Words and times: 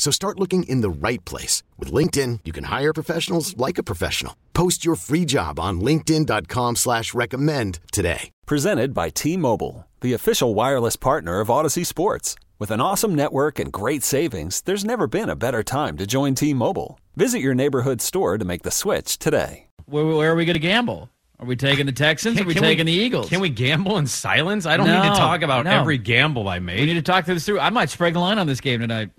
So 0.00 0.10
start 0.10 0.40
looking 0.40 0.62
in 0.62 0.80
the 0.80 0.88
right 0.88 1.22
place. 1.26 1.62
With 1.76 1.92
LinkedIn, 1.92 2.40
you 2.46 2.52
can 2.52 2.64
hire 2.64 2.94
professionals 2.94 3.54
like 3.58 3.76
a 3.76 3.82
professional. 3.82 4.34
Post 4.54 4.82
your 4.82 4.96
free 4.96 5.26
job 5.26 5.60
on 5.60 5.82
linkedin.com 5.82 6.76
slash 6.76 7.12
recommend 7.12 7.80
today. 7.92 8.30
Presented 8.46 8.94
by 8.94 9.10
T-Mobile, 9.10 9.86
the 10.00 10.14
official 10.14 10.54
wireless 10.54 10.96
partner 10.96 11.40
of 11.40 11.48
Audacy 11.48 11.84
Sports. 11.84 12.34
With 12.58 12.70
an 12.70 12.80
awesome 12.80 13.14
network 13.14 13.58
and 13.58 13.70
great 13.70 14.02
savings, 14.02 14.62
there's 14.62 14.86
never 14.86 15.06
been 15.06 15.28
a 15.28 15.36
better 15.36 15.62
time 15.62 15.98
to 15.98 16.06
join 16.06 16.34
T-Mobile. 16.34 16.98
Visit 17.14 17.40
your 17.40 17.54
neighborhood 17.54 18.00
store 18.00 18.38
to 18.38 18.44
make 18.46 18.62
the 18.62 18.70
switch 18.70 19.18
today. 19.18 19.66
Where, 19.84 20.06
where 20.06 20.32
are 20.32 20.34
we 20.34 20.46
going 20.46 20.54
to 20.54 20.60
gamble? 20.60 21.10
Are 21.40 21.46
we 21.46 21.56
taking 21.56 21.84
the 21.84 21.92
Texans? 21.92 22.38
Can, 22.38 22.46
are 22.46 22.48
we 22.48 22.54
taking 22.54 22.86
we, 22.86 22.92
the 22.92 22.98
Eagles? 22.98 23.28
Can 23.28 23.40
we 23.40 23.50
gamble 23.50 23.98
in 23.98 24.06
silence? 24.06 24.64
I 24.64 24.78
don't 24.78 24.86
no, 24.86 25.02
need 25.02 25.10
to 25.10 25.16
talk 25.16 25.42
about 25.42 25.66
no. 25.66 25.72
every 25.72 25.98
gamble 25.98 26.48
I 26.48 26.58
made. 26.58 26.80
We 26.80 26.86
need 26.86 26.94
to 26.94 27.02
talk 27.02 27.26
this 27.26 27.44
through. 27.44 27.60
I 27.60 27.68
might 27.68 27.90
spread 27.90 28.14
the 28.14 28.18
line 28.18 28.38
on 28.38 28.46
this 28.46 28.62
game 28.62 28.80
tonight. 28.80 29.10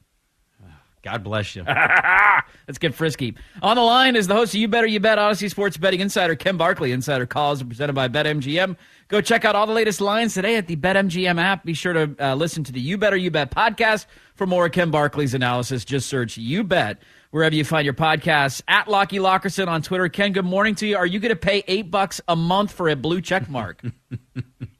God 1.03 1.23
bless 1.23 1.55
you. 1.55 1.63
Let's 2.67 2.77
get 2.79 2.93
frisky. 2.93 3.35
On 3.61 3.75
the 3.75 3.81
line 3.81 4.15
is 4.15 4.27
the 4.27 4.35
host 4.35 4.53
of 4.53 4.59
You 4.59 4.67
Better 4.67 4.85
You 4.85 4.99
Bet 4.99 5.17
Audacy 5.17 5.49
Sports 5.49 5.77
Betting 5.77 5.99
Insider, 5.99 6.35
Ken 6.35 6.57
Barkley. 6.57 6.91
Insider 6.91 7.25
calls 7.25 7.63
presented 7.63 7.93
by 7.93 8.07
BetMGM. 8.07 8.77
Go 9.07 9.19
check 9.19 9.43
out 9.43 9.55
all 9.55 9.65
the 9.65 9.73
latest 9.73 9.99
lines 9.99 10.33
today 10.35 10.55
at 10.57 10.67
the 10.67 10.75
BetMGM 10.75 11.41
app. 11.41 11.65
Be 11.65 11.73
sure 11.73 11.93
to 11.93 12.15
uh, 12.19 12.35
listen 12.35 12.63
to 12.65 12.71
the 12.71 12.79
You 12.79 12.97
Better 12.97 13.17
You 13.17 13.31
Bet 13.31 13.51
podcast 13.51 14.05
for 14.35 14.45
more 14.45 14.67
of 14.67 14.73
Ken 14.73 14.91
Barkley's 14.91 15.33
analysis. 15.33 15.83
Just 15.83 16.07
search 16.07 16.37
You 16.37 16.63
Bet 16.63 17.01
wherever 17.31 17.55
you 17.55 17.65
find 17.65 17.83
your 17.83 17.93
podcasts. 17.95 18.61
At 18.67 18.87
Lockie 18.87 19.17
Lockerson 19.17 19.67
on 19.67 19.81
Twitter. 19.81 20.07
Ken, 20.07 20.33
good 20.33 20.45
morning 20.45 20.75
to 20.75 20.87
you. 20.87 20.97
Are 20.97 21.05
you 21.05 21.19
going 21.19 21.29
to 21.29 21.35
pay 21.35 21.63
eight 21.67 21.89
bucks 21.89 22.21
a 22.27 22.35
month 22.35 22.71
for 22.71 22.89
a 22.89 22.95
blue 22.95 23.21
check 23.21 23.49
mark? 23.49 23.81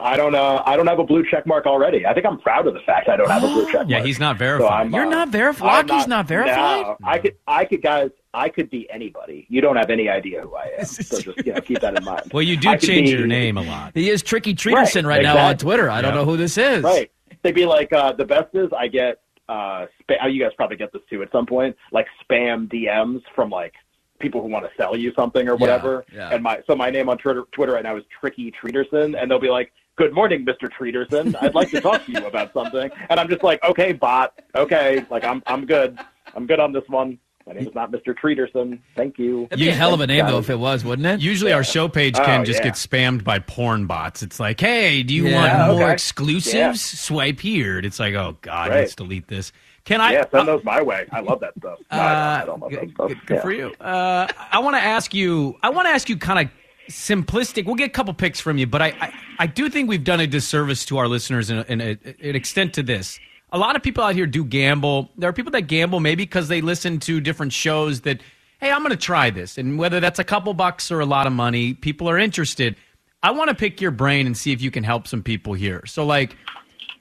I 0.00 0.16
don't 0.16 0.34
uh, 0.34 0.62
I 0.66 0.76
don't 0.76 0.86
have 0.86 0.98
a 0.98 1.04
blue 1.04 1.24
check 1.30 1.46
mark 1.46 1.66
already. 1.66 2.06
I 2.06 2.14
think 2.14 2.26
I'm 2.26 2.38
proud 2.38 2.66
of 2.66 2.74
the 2.74 2.80
fact 2.80 3.08
I 3.08 3.16
don't 3.16 3.30
have 3.30 3.44
a 3.44 3.48
blue 3.48 3.64
check 3.66 3.74
mark. 3.74 3.88
Yeah, 3.88 4.02
he's 4.02 4.18
not 4.18 4.36
verified. 4.36 4.90
So 4.90 4.96
You're 4.96 5.06
uh, 5.06 5.10
not 5.10 5.28
verified. 5.28 5.88
Lockie's 5.88 6.06
not, 6.06 6.08
not, 6.08 6.28
verified. 6.28 6.82
No, 6.82 6.96
I 7.04 7.18
could 7.18 7.36
I 7.46 7.64
could 7.64 7.82
guys 7.82 8.10
I 8.34 8.48
could 8.48 8.68
be 8.70 8.88
anybody. 8.90 9.46
You 9.48 9.60
don't 9.60 9.76
have 9.76 9.90
any 9.90 10.08
idea 10.08 10.42
who 10.42 10.54
I 10.54 10.70
am. 10.78 10.84
So 10.86 11.20
just 11.20 11.46
you 11.46 11.52
know, 11.52 11.60
keep 11.60 11.80
that 11.80 11.96
in 11.96 12.04
mind. 12.04 12.30
Well, 12.32 12.42
you 12.42 12.56
do 12.56 12.76
change 12.76 13.06
be, 13.06 13.10
your 13.10 13.26
name 13.26 13.56
a 13.56 13.62
lot. 13.62 13.92
He 13.94 14.10
is 14.10 14.22
Tricky 14.22 14.54
Treaterson 14.54 15.06
right, 15.06 15.16
right 15.16 15.20
exactly. 15.20 15.42
now 15.42 15.48
on 15.48 15.56
Twitter. 15.56 15.90
I 15.90 16.02
don't 16.02 16.14
know 16.14 16.24
who 16.24 16.36
this 16.36 16.58
is. 16.58 16.82
Right. 16.82 17.10
They'd 17.42 17.54
be 17.54 17.64
like, 17.66 17.92
uh, 17.92 18.12
the 18.12 18.24
best 18.24 18.54
is 18.54 18.68
I 18.76 18.88
get 18.88 19.20
uh, 19.48 19.86
spam. 20.02 20.32
You 20.32 20.42
guys 20.42 20.52
probably 20.56 20.76
get 20.76 20.92
this 20.92 21.02
too 21.08 21.22
at 21.22 21.30
some 21.32 21.46
point, 21.46 21.76
like 21.92 22.06
spam 22.28 22.68
DMs 22.68 23.22
from 23.34 23.50
like 23.50 23.74
people 24.18 24.42
who 24.42 24.48
want 24.48 24.64
to 24.64 24.70
sell 24.76 24.96
you 24.96 25.12
something 25.14 25.48
or 25.48 25.56
whatever. 25.56 26.04
Yeah, 26.12 26.28
yeah. 26.28 26.34
And 26.34 26.42
my 26.42 26.62
so 26.66 26.74
my 26.74 26.90
name 26.90 27.08
on 27.08 27.18
Twitter, 27.18 27.44
Twitter 27.52 27.72
right 27.72 27.84
now 27.84 27.96
is 27.96 28.04
Tricky 28.20 28.50
Treaterson, 28.50 29.14
and 29.14 29.30
they'll 29.30 29.38
be 29.38 29.50
like, 29.50 29.72
"Good 29.96 30.12
morning, 30.12 30.44
Mr. 30.44 30.70
Treaterson. 30.70 31.34
I'd 31.36 31.54
like 31.54 31.70
to 31.70 31.80
talk 31.80 32.04
to 32.06 32.12
you 32.12 32.26
about 32.26 32.52
something." 32.52 32.90
And 33.08 33.20
I'm 33.20 33.28
just 33.28 33.42
like, 33.42 33.62
"Okay, 33.64 33.92
bot. 33.92 34.40
Okay, 34.54 35.04
like 35.10 35.24
I'm 35.24 35.42
I'm 35.46 35.66
good. 35.66 35.98
I'm 36.34 36.46
good 36.46 36.60
on 36.60 36.72
this 36.72 36.84
one." 36.88 37.18
My 37.46 37.52
name 37.52 37.68
is 37.68 37.74
not 37.76 37.92
Mr. 37.92 38.16
Treaterson. 38.16 38.82
Thank 38.96 39.20
you. 39.20 39.44
It'd 39.44 39.60
be 39.60 39.68
a 39.68 39.72
hell 39.72 39.94
of 39.94 40.00
a 40.00 40.06
name, 40.08 40.26
though, 40.26 40.40
if 40.40 40.50
it 40.50 40.58
was, 40.58 40.84
wouldn't 40.84 41.06
it? 41.06 41.20
Usually 41.20 41.50
yeah. 41.50 41.56
our 41.56 41.62
show 41.62 41.86
page 41.86 42.16
can 42.16 42.40
oh, 42.40 42.44
just 42.44 42.58
yeah. 42.58 42.64
get 42.64 42.74
spammed 42.74 43.22
by 43.22 43.38
porn 43.38 43.86
bots. 43.86 44.24
It's 44.24 44.40
like, 44.40 44.58
hey, 44.58 45.04
do 45.04 45.14
you 45.14 45.28
yeah, 45.28 45.36
want 45.36 45.70
oh, 45.70 45.78
more 45.78 45.92
exclusives? 45.92 46.80
Swipe 46.80 47.38
here. 47.38 47.78
It's 47.78 48.00
like, 48.00 48.14
oh, 48.14 48.36
God, 48.42 48.70
right. 48.70 48.80
let's 48.80 48.96
delete 48.96 49.28
this. 49.28 49.52
Can 49.86 50.00
I? 50.00 50.12
Yeah, 50.12 50.22
send 50.22 50.48
uh, 50.48 50.56
those 50.56 50.64
my 50.64 50.82
way. 50.82 51.06
I 51.12 51.20
love 51.20 51.40
that 51.40 51.54
stuff. 51.58 51.78
No, 51.90 51.98
uh, 51.98 52.40
I 52.42 52.44
don't, 52.44 52.60
good, 52.68 52.90
stuff. 52.90 53.08
good, 53.08 53.26
good 53.26 53.40
for 53.40 53.52
you. 53.52 53.72
Uh, 53.80 54.26
I 54.52 54.58
want 54.58 54.76
to 54.76 54.82
ask 54.82 55.14
you. 55.14 55.56
I 55.62 55.70
want 55.70 55.86
to 55.86 55.90
ask 55.90 56.08
you 56.08 56.18
kind 56.18 56.46
of 56.46 56.52
simplistic. 56.90 57.66
We'll 57.66 57.76
get 57.76 57.86
a 57.86 57.92
couple 57.92 58.12
picks 58.12 58.40
from 58.40 58.58
you, 58.58 58.66
but 58.66 58.82
I, 58.82 58.88
I, 59.00 59.14
I 59.38 59.46
do 59.46 59.70
think 59.70 59.88
we've 59.88 60.04
done 60.04 60.20
a 60.20 60.26
disservice 60.26 60.84
to 60.86 60.98
our 60.98 61.08
listeners 61.08 61.50
in, 61.50 61.58
in 61.64 61.80
an 61.80 62.36
extent 62.36 62.74
to 62.74 62.82
this. 62.82 63.18
A 63.52 63.58
lot 63.58 63.76
of 63.76 63.82
people 63.82 64.02
out 64.02 64.14
here 64.14 64.26
do 64.26 64.44
gamble. 64.44 65.08
There 65.16 65.30
are 65.30 65.32
people 65.32 65.52
that 65.52 65.62
gamble 65.62 66.00
maybe 66.00 66.24
because 66.24 66.48
they 66.48 66.60
listen 66.60 66.98
to 67.00 67.20
different 67.20 67.52
shows 67.52 68.00
that, 68.02 68.20
hey, 68.60 68.72
I'm 68.72 68.80
going 68.80 68.90
to 68.90 68.96
try 68.96 69.30
this, 69.30 69.56
and 69.56 69.78
whether 69.78 70.00
that's 70.00 70.18
a 70.18 70.24
couple 70.24 70.52
bucks 70.52 70.90
or 70.90 70.98
a 70.98 71.06
lot 71.06 71.28
of 71.28 71.32
money, 71.32 71.74
people 71.74 72.10
are 72.10 72.18
interested. 72.18 72.74
I 73.22 73.30
want 73.30 73.50
to 73.50 73.54
pick 73.54 73.80
your 73.80 73.92
brain 73.92 74.26
and 74.26 74.36
see 74.36 74.52
if 74.52 74.60
you 74.60 74.72
can 74.72 74.82
help 74.84 75.06
some 75.06 75.22
people 75.22 75.54
here. 75.54 75.84
So, 75.86 76.04
like, 76.04 76.36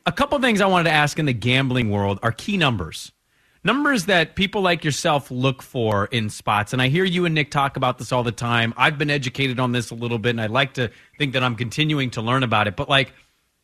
a 0.05 0.11
couple 0.11 0.35
of 0.35 0.41
things 0.41 0.61
I 0.61 0.67
wanted 0.67 0.85
to 0.85 0.95
ask 0.95 1.17
in 1.17 1.25
the 1.25 1.33
gambling 1.33 1.89
world 1.89 2.19
are 2.21 2.31
key 2.31 2.57
numbers. 2.57 3.11
Numbers 3.63 4.05
that 4.05 4.35
people 4.35 4.61
like 4.61 4.83
yourself 4.83 5.31
look 5.31 5.63
for 5.63 6.05
in 6.05 6.29
spots. 6.29 6.71
And 6.71 6.81
I 6.81 6.87
hear 6.87 7.03
you 7.03 7.25
and 7.25 7.33
Nick 7.33 7.49
talk 7.49 7.77
about 7.77 7.97
this 7.97 8.11
all 8.11 8.21
the 8.21 8.31
time. 8.31 8.75
I've 8.77 8.99
been 8.99 9.09
educated 9.09 9.59
on 9.59 9.71
this 9.71 9.89
a 9.89 9.95
little 9.95 10.19
bit, 10.19 10.31
and 10.31 10.41
I'd 10.41 10.51
like 10.51 10.75
to 10.75 10.91
think 11.17 11.33
that 11.33 11.43
I'm 11.43 11.55
continuing 11.55 12.11
to 12.11 12.21
learn 12.21 12.43
about 12.43 12.67
it. 12.67 12.75
But, 12.75 12.89
like, 12.89 13.13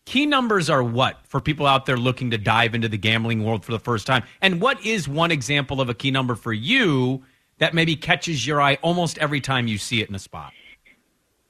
key 0.06 0.26
numbers 0.26 0.72
are 0.72 0.82
what 0.82 1.20
for 1.28 1.40
people 1.40 1.68
out 1.68 1.86
there 1.86 1.98
looking 1.98 2.32
to 2.32 2.40
dive 2.40 2.74
into 2.74 2.90
the 2.90 2.98
gambling 2.98 3.44
world 3.44 3.64
for 3.64 3.74
the 3.74 3.80
first 3.80 4.08
time? 4.08 4.24
And 4.42 4.60
what 4.60 4.84
is 4.84 5.08
one 5.08 5.30
example 5.30 5.80
of 5.80 5.90
a 5.90 5.94
key 5.94 6.10
number 6.10 6.34
for 6.34 6.52
you 6.52 7.24
that 7.60 7.76
maybe 7.76 7.96
catches 7.96 8.48
your 8.48 8.60
eye 8.60 8.80
almost 8.82 9.20
every 9.20 9.40
time 9.40 9.68
you 9.68 9.78
see 9.78 10.02
it 10.02 10.10
in 10.10 10.16
a 10.16 10.20
spot? 10.20 10.52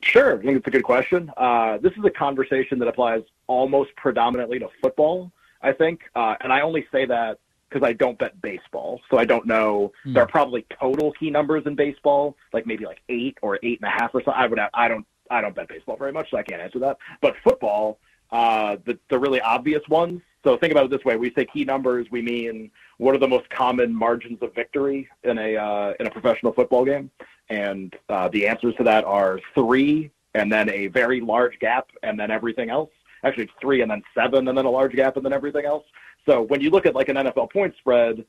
Sure, 0.03 0.37
I 0.37 0.41
think 0.41 0.57
it's 0.57 0.67
a 0.67 0.71
good 0.71 0.83
question. 0.83 1.31
Uh, 1.37 1.77
this 1.77 1.93
is 1.93 2.03
a 2.03 2.09
conversation 2.09 2.79
that 2.79 2.87
applies 2.89 3.21
almost 3.51 3.95
predominantly 3.97 4.59
to 4.59 4.69
football, 4.81 5.31
I 5.61 5.73
think, 5.73 6.01
uh, 6.15 6.35
and 6.41 6.51
I 6.53 6.61
only 6.61 6.87
say 6.91 7.05
that 7.05 7.39
because 7.69 7.87
I 7.87 7.93
don't 7.93 8.17
bet 8.17 8.41
baseball, 8.41 8.99
so 9.09 9.17
I 9.17 9.25
don't 9.25 9.45
know. 9.45 9.91
Hmm. 10.03 10.13
There 10.13 10.23
are 10.23 10.27
probably 10.27 10.65
total 10.79 11.11
key 11.13 11.29
numbers 11.29 11.63
in 11.65 11.75
baseball, 11.75 12.35
like 12.53 12.65
maybe 12.65 12.85
like 12.85 13.01
eight 13.09 13.37
or 13.41 13.59
eight 13.63 13.79
and 13.81 13.87
a 13.87 13.91
half 13.91 14.13
or 14.13 14.21
so. 14.23 14.31
I 14.31 14.47
would, 14.47 14.59
have, 14.59 14.69
I 14.73 14.87
don't, 14.87 15.05
I 15.29 15.41
don't 15.41 15.55
bet 15.55 15.67
baseball 15.69 15.97
very 15.97 16.11
much, 16.11 16.29
so 16.31 16.37
I 16.37 16.43
can't 16.43 16.61
answer 16.61 16.79
that. 16.79 16.97
But 17.21 17.35
football, 17.43 17.99
uh, 18.31 18.77
the 18.85 18.97
the 19.09 19.19
really 19.19 19.41
obvious 19.41 19.81
ones. 19.89 20.21
So 20.43 20.57
think 20.57 20.71
about 20.71 20.85
it 20.85 20.91
this 20.91 21.05
way: 21.05 21.15
we 21.17 21.31
say 21.33 21.45
key 21.45 21.65
numbers, 21.65 22.07
we 22.11 22.21
mean 22.21 22.71
what 22.97 23.15
are 23.15 23.19
the 23.19 23.27
most 23.27 23.49
common 23.49 23.93
margins 23.93 24.39
of 24.41 24.53
victory 24.55 25.07
in 25.23 25.37
a 25.37 25.55
uh, 25.55 25.93
in 25.99 26.07
a 26.07 26.11
professional 26.11 26.53
football 26.53 26.85
game? 26.85 27.11
And 27.49 27.93
uh, 28.09 28.29
the 28.29 28.47
answers 28.47 28.75
to 28.75 28.83
that 28.83 29.03
are 29.03 29.39
three, 29.53 30.11
and 30.33 30.51
then 30.51 30.69
a 30.69 30.87
very 30.87 31.19
large 31.19 31.59
gap, 31.59 31.89
and 32.03 32.19
then 32.19 32.31
everything 32.31 32.69
else. 32.69 32.91
Actually, 33.23 33.45
it's 33.45 33.53
three, 33.61 33.81
and 33.81 33.91
then 33.91 34.01
seven, 34.15 34.47
and 34.47 34.57
then 34.57 34.65
a 34.65 34.69
large 34.69 34.93
gap, 34.93 35.15
and 35.17 35.25
then 35.25 35.33
everything 35.33 35.65
else. 35.65 35.85
So 36.27 36.41
when 36.41 36.61
you 36.61 36.69
look 36.69 36.85
at 36.85 36.95
like 36.95 37.09
an 37.09 37.15
NFL 37.15 37.51
point 37.51 37.73
spread, 37.77 38.25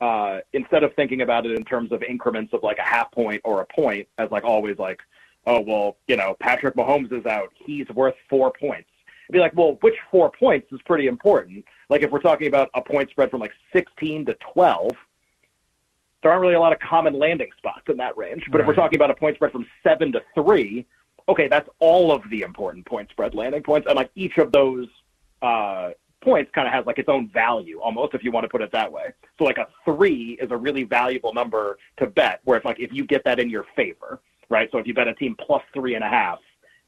uh, 0.00 0.40
instead 0.52 0.82
of 0.82 0.94
thinking 0.94 1.22
about 1.22 1.46
it 1.46 1.52
in 1.52 1.64
terms 1.64 1.92
of 1.92 2.02
increments 2.02 2.52
of 2.52 2.62
like 2.62 2.78
a 2.78 2.82
half 2.82 3.10
point 3.12 3.40
or 3.44 3.60
a 3.60 3.66
point, 3.66 4.08
as 4.18 4.30
like 4.30 4.44
always 4.44 4.78
like, 4.78 5.00
oh 5.46 5.60
well, 5.60 5.96
you 6.08 6.16
know, 6.16 6.36
Patrick 6.40 6.74
Mahomes 6.74 7.12
is 7.12 7.26
out, 7.26 7.52
he's 7.54 7.88
worth 7.90 8.14
four 8.28 8.52
points. 8.52 8.88
It'd 9.28 9.34
be 9.34 9.38
like, 9.38 9.54
well, 9.54 9.78
which 9.80 9.94
four 10.10 10.30
points 10.30 10.66
is 10.72 10.80
pretty 10.84 11.06
important? 11.06 11.64
Like 11.88 12.02
if 12.02 12.10
we're 12.10 12.20
talking 12.20 12.48
about 12.48 12.70
a 12.74 12.82
point 12.82 13.10
spread 13.10 13.30
from 13.30 13.40
like 13.40 13.52
16 13.72 14.26
to 14.26 14.36
12 14.52 14.90
there 16.22 16.30
aren't 16.30 16.40
really 16.40 16.54
a 16.54 16.60
lot 16.60 16.72
of 16.72 16.78
common 16.78 17.18
landing 17.18 17.50
spots 17.58 17.82
in 17.88 17.96
that 17.96 18.16
range. 18.16 18.44
But 18.46 18.58
right. 18.58 18.60
if 18.62 18.68
we're 18.68 18.74
talking 18.74 18.96
about 18.96 19.10
a 19.10 19.14
point 19.14 19.36
spread 19.36 19.52
from 19.52 19.66
seven 19.82 20.12
to 20.12 20.22
three, 20.34 20.86
okay, 21.28 21.48
that's 21.48 21.68
all 21.78 22.12
of 22.12 22.22
the 22.30 22.42
important 22.42 22.86
point 22.86 23.10
spread 23.10 23.34
landing 23.34 23.62
points, 23.62 23.86
and 23.88 23.96
like 23.96 24.10
each 24.14 24.38
of 24.38 24.52
those 24.52 24.86
uh, 25.42 25.90
points 26.22 26.50
kind 26.54 26.66
of 26.66 26.72
has 26.72 26.86
like 26.86 26.98
its 26.98 27.08
own 27.08 27.28
value 27.32 27.80
almost, 27.80 28.14
if 28.14 28.24
you 28.24 28.30
want 28.30 28.44
to 28.44 28.48
put 28.48 28.62
it 28.62 28.70
that 28.72 28.90
way. 28.90 29.12
So 29.38 29.44
like 29.44 29.58
a 29.58 29.66
three 29.84 30.38
is 30.40 30.50
a 30.50 30.56
really 30.56 30.84
valuable 30.84 31.34
number 31.34 31.78
to 31.98 32.06
bet, 32.06 32.40
where 32.44 32.58
if 32.58 32.64
like 32.64 32.80
if 32.80 32.92
you 32.92 33.04
get 33.04 33.24
that 33.24 33.38
in 33.38 33.50
your 33.50 33.66
favor, 33.76 34.20
right? 34.48 34.68
So 34.72 34.78
if 34.78 34.86
you 34.86 34.94
bet 34.94 35.08
a 35.08 35.14
team 35.14 35.36
plus 35.44 35.62
three 35.74 35.94
and 35.94 36.04
a 36.04 36.08
half, 36.08 36.38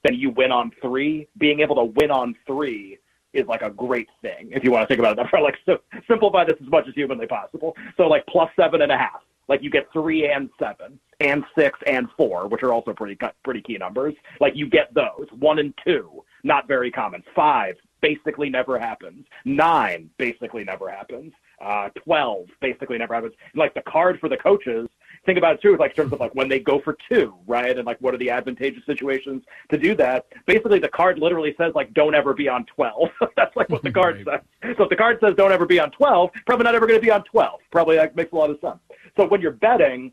then 0.02 0.14
you 0.14 0.30
win 0.30 0.52
on 0.52 0.70
three. 0.80 1.28
Being 1.38 1.60
able 1.60 1.76
to 1.76 1.84
win 1.84 2.10
on 2.10 2.36
three 2.46 2.98
is 3.32 3.46
like 3.46 3.62
a 3.62 3.70
great 3.70 4.08
thing 4.22 4.50
if 4.52 4.62
you 4.62 4.70
want 4.70 4.82
to 4.82 4.86
think 4.86 5.00
about 5.00 5.18
it. 5.18 5.26
I'm 5.32 5.42
like 5.42 5.56
so, 5.66 5.78
simplify 6.08 6.44
this 6.44 6.56
as 6.62 6.68
much 6.68 6.86
as 6.88 6.94
humanly 6.94 7.26
possible. 7.26 7.76
So 7.96 8.06
like 8.06 8.24
plus 8.26 8.50
seven 8.58 8.82
and 8.82 8.92
a 8.92 8.98
half, 8.98 9.22
like 9.48 9.62
you 9.62 9.70
get 9.70 9.86
three 9.92 10.30
and 10.30 10.50
seven 10.58 10.98
and 11.20 11.44
six 11.56 11.78
and 11.86 12.08
four, 12.16 12.48
which 12.48 12.62
are 12.62 12.72
also 12.72 12.92
pretty 12.92 13.18
pretty 13.44 13.60
key 13.62 13.76
numbers. 13.78 14.14
Like 14.40 14.54
you 14.56 14.68
get 14.68 14.92
those 14.94 15.26
one 15.38 15.58
and 15.58 15.74
two, 15.86 16.24
not 16.42 16.66
very 16.68 16.90
common. 16.90 17.22
Five 17.34 17.76
basically 18.00 18.50
never 18.50 18.78
happens. 18.78 19.24
Nine 19.44 20.10
basically 20.18 20.64
never 20.64 20.90
happens. 20.90 21.32
Uh, 21.60 21.88
Twelve 22.04 22.46
basically 22.60 22.98
never 22.98 23.14
happens. 23.14 23.34
like 23.54 23.74
the 23.74 23.82
card 23.82 24.18
for 24.20 24.28
the 24.28 24.36
coaches 24.36 24.88
think 25.24 25.38
about 25.38 25.54
it 25.54 25.62
too, 25.62 25.76
like 25.78 25.90
in 25.92 25.96
terms 25.96 26.12
of 26.12 26.20
like 26.20 26.34
when 26.34 26.48
they 26.48 26.58
go 26.58 26.80
for 26.80 26.96
two, 27.08 27.34
right? 27.46 27.76
And 27.76 27.86
like 27.86 27.98
what 28.00 28.14
are 28.14 28.18
the 28.18 28.30
advantageous 28.30 28.84
situations 28.86 29.42
to 29.70 29.78
do 29.78 29.94
that? 29.96 30.26
Basically, 30.46 30.78
the 30.78 30.88
card 30.88 31.18
literally 31.18 31.54
says 31.58 31.72
like 31.74 31.92
don't 31.94 32.14
ever 32.14 32.34
be 32.34 32.48
on 32.48 32.64
twelve. 32.66 33.10
That's 33.36 33.54
like 33.56 33.68
what 33.68 33.82
the 33.82 33.92
card 33.92 34.24
right. 34.26 34.40
says. 34.62 34.76
So 34.76 34.84
if 34.84 34.90
the 34.90 34.96
card 34.96 35.18
says 35.22 35.34
don't 35.36 35.52
ever 35.52 35.66
be 35.66 35.80
on 35.80 35.90
twelve, 35.90 36.30
probably 36.46 36.64
not 36.64 36.74
ever 36.74 36.86
going 36.86 36.98
to 36.98 37.04
be 37.04 37.10
on 37.10 37.24
twelve. 37.24 37.60
Probably 37.70 37.96
that 37.96 38.16
makes 38.16 38.32
a 38.32 38.36
lot 38.36 38.50
of 38.50 38.58
sense. 38.60 38.78
So 39.16 39.26
when 39.26 39.40
you're 39.40 39.52
betting, 39.52 40.12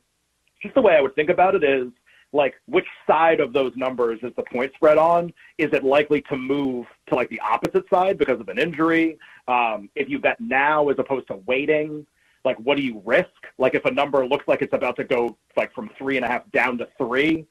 just 0.62 0.76
the 0.76 0.82
way 0.82 0.96
I 0.96 1.02
would 1.02 1.16
think 1.16 1.30
about 1.30 1.56
it 1.56 1.64
is 1.64 1.88
like 2.34 2.56
which 2.66 2.86
side 3.06 3.40
of 3.40 3.54
those 3.54 3.74
numbers 3.76 4.20
is 4.24 4.32
the 4.36 4.44
point 4.44 4.72
spread 4.76 4.98
on? 4.98 5.34
Is 5.58 5.70
it 5.74 5.84
likely 5.84 6.22
to 6.24 6.38
move 6.38 6.86
to 7.08 7.16
like 7.16 7.30
the 7.30 7.40
opposite 7.42 7.84
side 7.90 8.18
because 8.18 8.40
of 8.40 8.48
an 8.50 8.58
injury? 8.58 9.18
Um, 9.48 9.90
if 9.96 10.08
you 10.10 10.20
bet 10.20 10.40
now 10.40 10.90
as 10.90 10.98
opposed 10.98 11.28
to 11.28 11.36
waiting, 11.46 12.06
like 12.44 12.58
what 12.58 12.78
do 12.78 12.84
you 12.84 13.02
risk? 13.06 13.30
Like 13.58 13.76
if 13.76 13.86
a 13.86 13.92
number 13.92 14.26
looks 14.26 14.48
like 14.48 14.62
it's 14.62 14.74
about 14.74 14.96
to 14.98 15.04
go 15.04 15.38
like 15.56 15.74
from 15.74 15.90
three 15.98 16.18
and 16.18 16.26
a 16.26 16.28
half 16.28 16.50
down 16.52 16.78
to 16.80 16.88
three, 16.98 17.46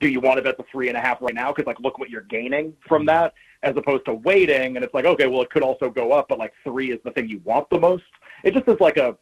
do 0.00 0.08
you 0.08 0.20
want 0.20 0.36
to 0.36 0.42
bet 0.42 0.56
the 0.56 0.64
three 0.70 0.88
and 0.88 0.96
a 0.96 1.00
half 1.00 1.20
right 1.20 1.34
now? 1.34 1.52
Because 1.52 1.66
like 1.66 1.80
look 1.80 1.98
what 1.98 2.10
you're 2.10 2.22
gaining 2.22 2.74
from 2.86 3.04
that, 3.06 3.34
as 3.62 3.76
opposed 3.76 4.04
to 4.06 4.14
waiting, 4.14 4.76
and 4.76 4.84
it's 4.84 4.94
like 4.94 5.04
okay, 5.04 5.26
well 5.26 5.42
it 5.42 5.50
could 5.50 5.62
also 5.62 5.90
go 5.90 6.12
up, 6.12 6.26
but 6.28 6.38
like 6.38 6.52
three 6.64 6.92
is 6.92 7.00
the 7.04 7.10
thing 7.10 7.28
you 7.28 7.40
want 7.44 7.68
the 7.70 7.78
most. 7.78 8.04
It 8.44 8.54
just 8.54 8.68
is 8.68 8.76
like 8.80 8.96
a 8.96 9.16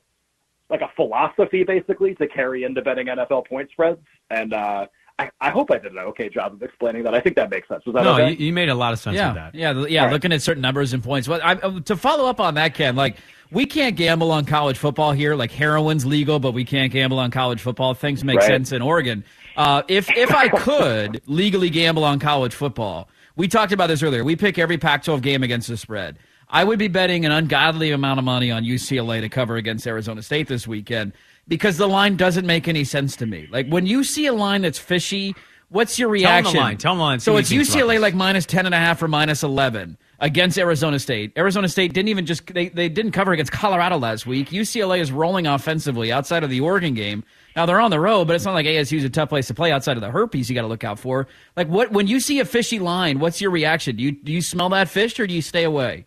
like 0.69 0.81
a 0.81 0.91
philosophy 0.97 1.63
basically 1.63 2.15
to 2.17 2.27
carry 2.27 2.65
into 2.65 2.83
betting 2.83 3.07
NFL 3.07 3.47
point 3.47 3.71
spreads, 3.71 4.01
and 4.31 4.53
uh, 4.53 4.87
I, 5.19 5.31
I 5.41 5.51
hope 5.51 5.71
I 5.71 5.79
did 5.79 5.93
an 5.93 5.99
okay 5.99 6.29
job 6.29 6.53
of 6.53 6.63
explaining 6.63 7.03
that. 7.05 7.15
I 7.15 7.21
think 7.21 7.37
that 7.37 7.51
makes 7.51 7.69
sense. 7.69 7.85
Was 7.87 7.95
that 7.95 8.05
no, 8.05 8.15
okay? 8.15 8.33
you, 8.33 8.47
you 8.47 8.53
made 8.53 8.69
a 8.69 8.75
lot 8.75 8.93
of 8.93 8.99
sense 8.99 9.17
yeah, 9.17 9.29
with 9.29 9.37
that. 9.37 9.55
Yeah, 9.55 9.73
yeah, 9.89 10.01
All 10.01 10.07
right. 10.07 10.13
looking 10.13 10.33
at 10.33 10.43
certain 10.43 10.61
numbers 10.61 10.93
and 10.93 11.03
points. 11.03 11.27
Well, 11.27 11.41
I, 11.43 11.55
uh, 11.55 11.81
to 11.81 11.97
follow 11.97 12.27
up 12.27 12.39
on 12.39 12.55
that, 12.55 12.75
Ken, 12.75 12.97
like 12.97 13.17
we 13.51 13.65
can't 13.65 13.97
gamble 13.97 14.31
on 14.31 14.45
college 14.45 14.77
football 14.77 15.13
here. 15.13 15.35
Like 15.35 15.51
heroin's 15.51 16.05
legal, 16.05 16.39
but 16.39 16.53
we 16.53 16.65
can't 16.65 16.93
gamble 16.93 17.19
on 17.19 17.31
college 17.31 17.61
football. 17.63 17.95
Things 17.95 18.25
make 18.25 18.39
Right. 18.41 18.47
sense 18.47 18.73
in 18.73 18.83
Oregon. 18.83 19.25
Uh, 19.57 19.83
if 19.89 20.11
if 20.17 20.35
I 20.35 20.49
could 20.49 21.23
legally 21.27 21.71
gamble 21.71 22.05
on 22.05 22.19
college 22.19 22.55
football, 22.55 23.09
we 23.37 23.49
talked 23.49 23.73
about 23.73 23.87
this 23.87 24.03
earlier. 24.03 24.23
We 24.23 24.37
pick 24.37 24.59
every 24.59 24.77
Pac-12 24.77 25.23
game 25.23 25.43
against 25.43 25.69
the 25.69 25.79
spread. 25.79 26.19
I 26.49 26.65
would 26.65 26.79
be 26.79 26.89
betting 26.89 27.25
an 27.25 27.33
ungodly 27.33 27.91
amount 27.91 28.19
of 28.19 28.25
money 28.25 28.51
on 28.51 28.65
UCLA 28.65 29.21
to 29.21 29.29
cover 29.29 29.57
against 29.57 29.87
Arizona 29.87 30.23
State 30.23 30.47
this 30.49 30.67
weekend 30.67 31.13
because 31.49 31.77
the 31.77 31.89
line 31.89 32.17
doesn't 32.17 32.47
make 32.47 32.69
any 32.69 32.85
sense 32.85 33.17
to 33.17 33.27
me. 33.27 33.49
Like 33.51 33.69
when 33.69 33.87
you 33.87 34.05
see 34.05 34.27
a 34.27 34.33
line 34.33 34.63
that's 34.63 34.79
fishy, 34.79 35.35
what's 35.71 35.99
your 35.99 36.09
Tell 36.09 36.15
'em 36.15 36.23
the 36.23 36.29
reaction? 36.51 36.61
line. 36.61 36.77
Tell 36.77 36.93
'em 36.93 36.99
the 36.99 37.05
line. 37.05 37.21
So 37.21 37.37
it's 37.37 37.49
he 37.49 37.57
thinks 37.57 37.71
about 37.75 37.81
UCLA 37.89 38.01
like 38.01 38.15
minus 38.15 38.47
10 38.47 38.67
and 38.67 38.75
a 38.75 38.79
half 38.79 39.03
or 39.03 39.09
minus 39.09 39.43
11 39.43 39.99
against 40.21 40.57
Arizona 40.57 40.99
State. 41.01 41.33
Arizona 41.37 41.69
State 41.69 41.93
didn't 41.93 42.09
even 42.09 42.27
just 42.27 42.47
they, 42.55 42.69
they 42.69 42.89
didn't 42.89 43.13
cover 43.13 43.33
against 43.33 43.51
Colorado 43.53 43.99
last 43.99 44.27
week. 44.27 44.51
UCLA 44.51 45.01
is 45.01 45.11
rolling 45.11 45.47
offensively 45.49 46.13
outside 46.13 46.45
of 46.45 46.51
the 46.51 46.61
Oregon 46.61 46.95
game. 46.95 47.25
Now 47.57 47.67
they're 47.67 47.81
on 47.81 47.91
the 47.91 48.01
road, 48.01 48.27
but 48.29 48.37
it's 48.37 48.45
not 48.45 48.55
like 48.55 48.67
ASU 48.67 48.99
is 48.99 49.05
a 49.05 49.11
tough 49.11 49.31
place 49.31 49.49
to 49.49 49.55
play 49.55 49.73
outside 49.73 49.97
of 49.97 50.01
the 50.01 50.11
herpes 50.11 50.49
you 50.49 50.55
got 50.55 50.63
to 50.63 50.69
look 50.69 50.85
out 50.85 50.99
for. 51.01 51.27
Like 51.57 51.67
what 51.69 51.91
when 51.91 52.07
you 52.07 52.21
see 52.21 52.39
a 52.39 52.45
fishy 52.45 52.79
line, 52.79 53.19
what's 53.19 53.41
your 53.41 53.51
reaction? 53.51 53.97
Do 53.97 54.05
you 54.05 54.13
do 54.13 54.31
you 54.33 54.43
smell 54.43 54.69
that 54.69 54.89
fish 54.89 55.19
or 55.19 55.27
do 55.27 55.35
you 55.35 55.43
stay 55.43 55.65
away? 55.65 56.07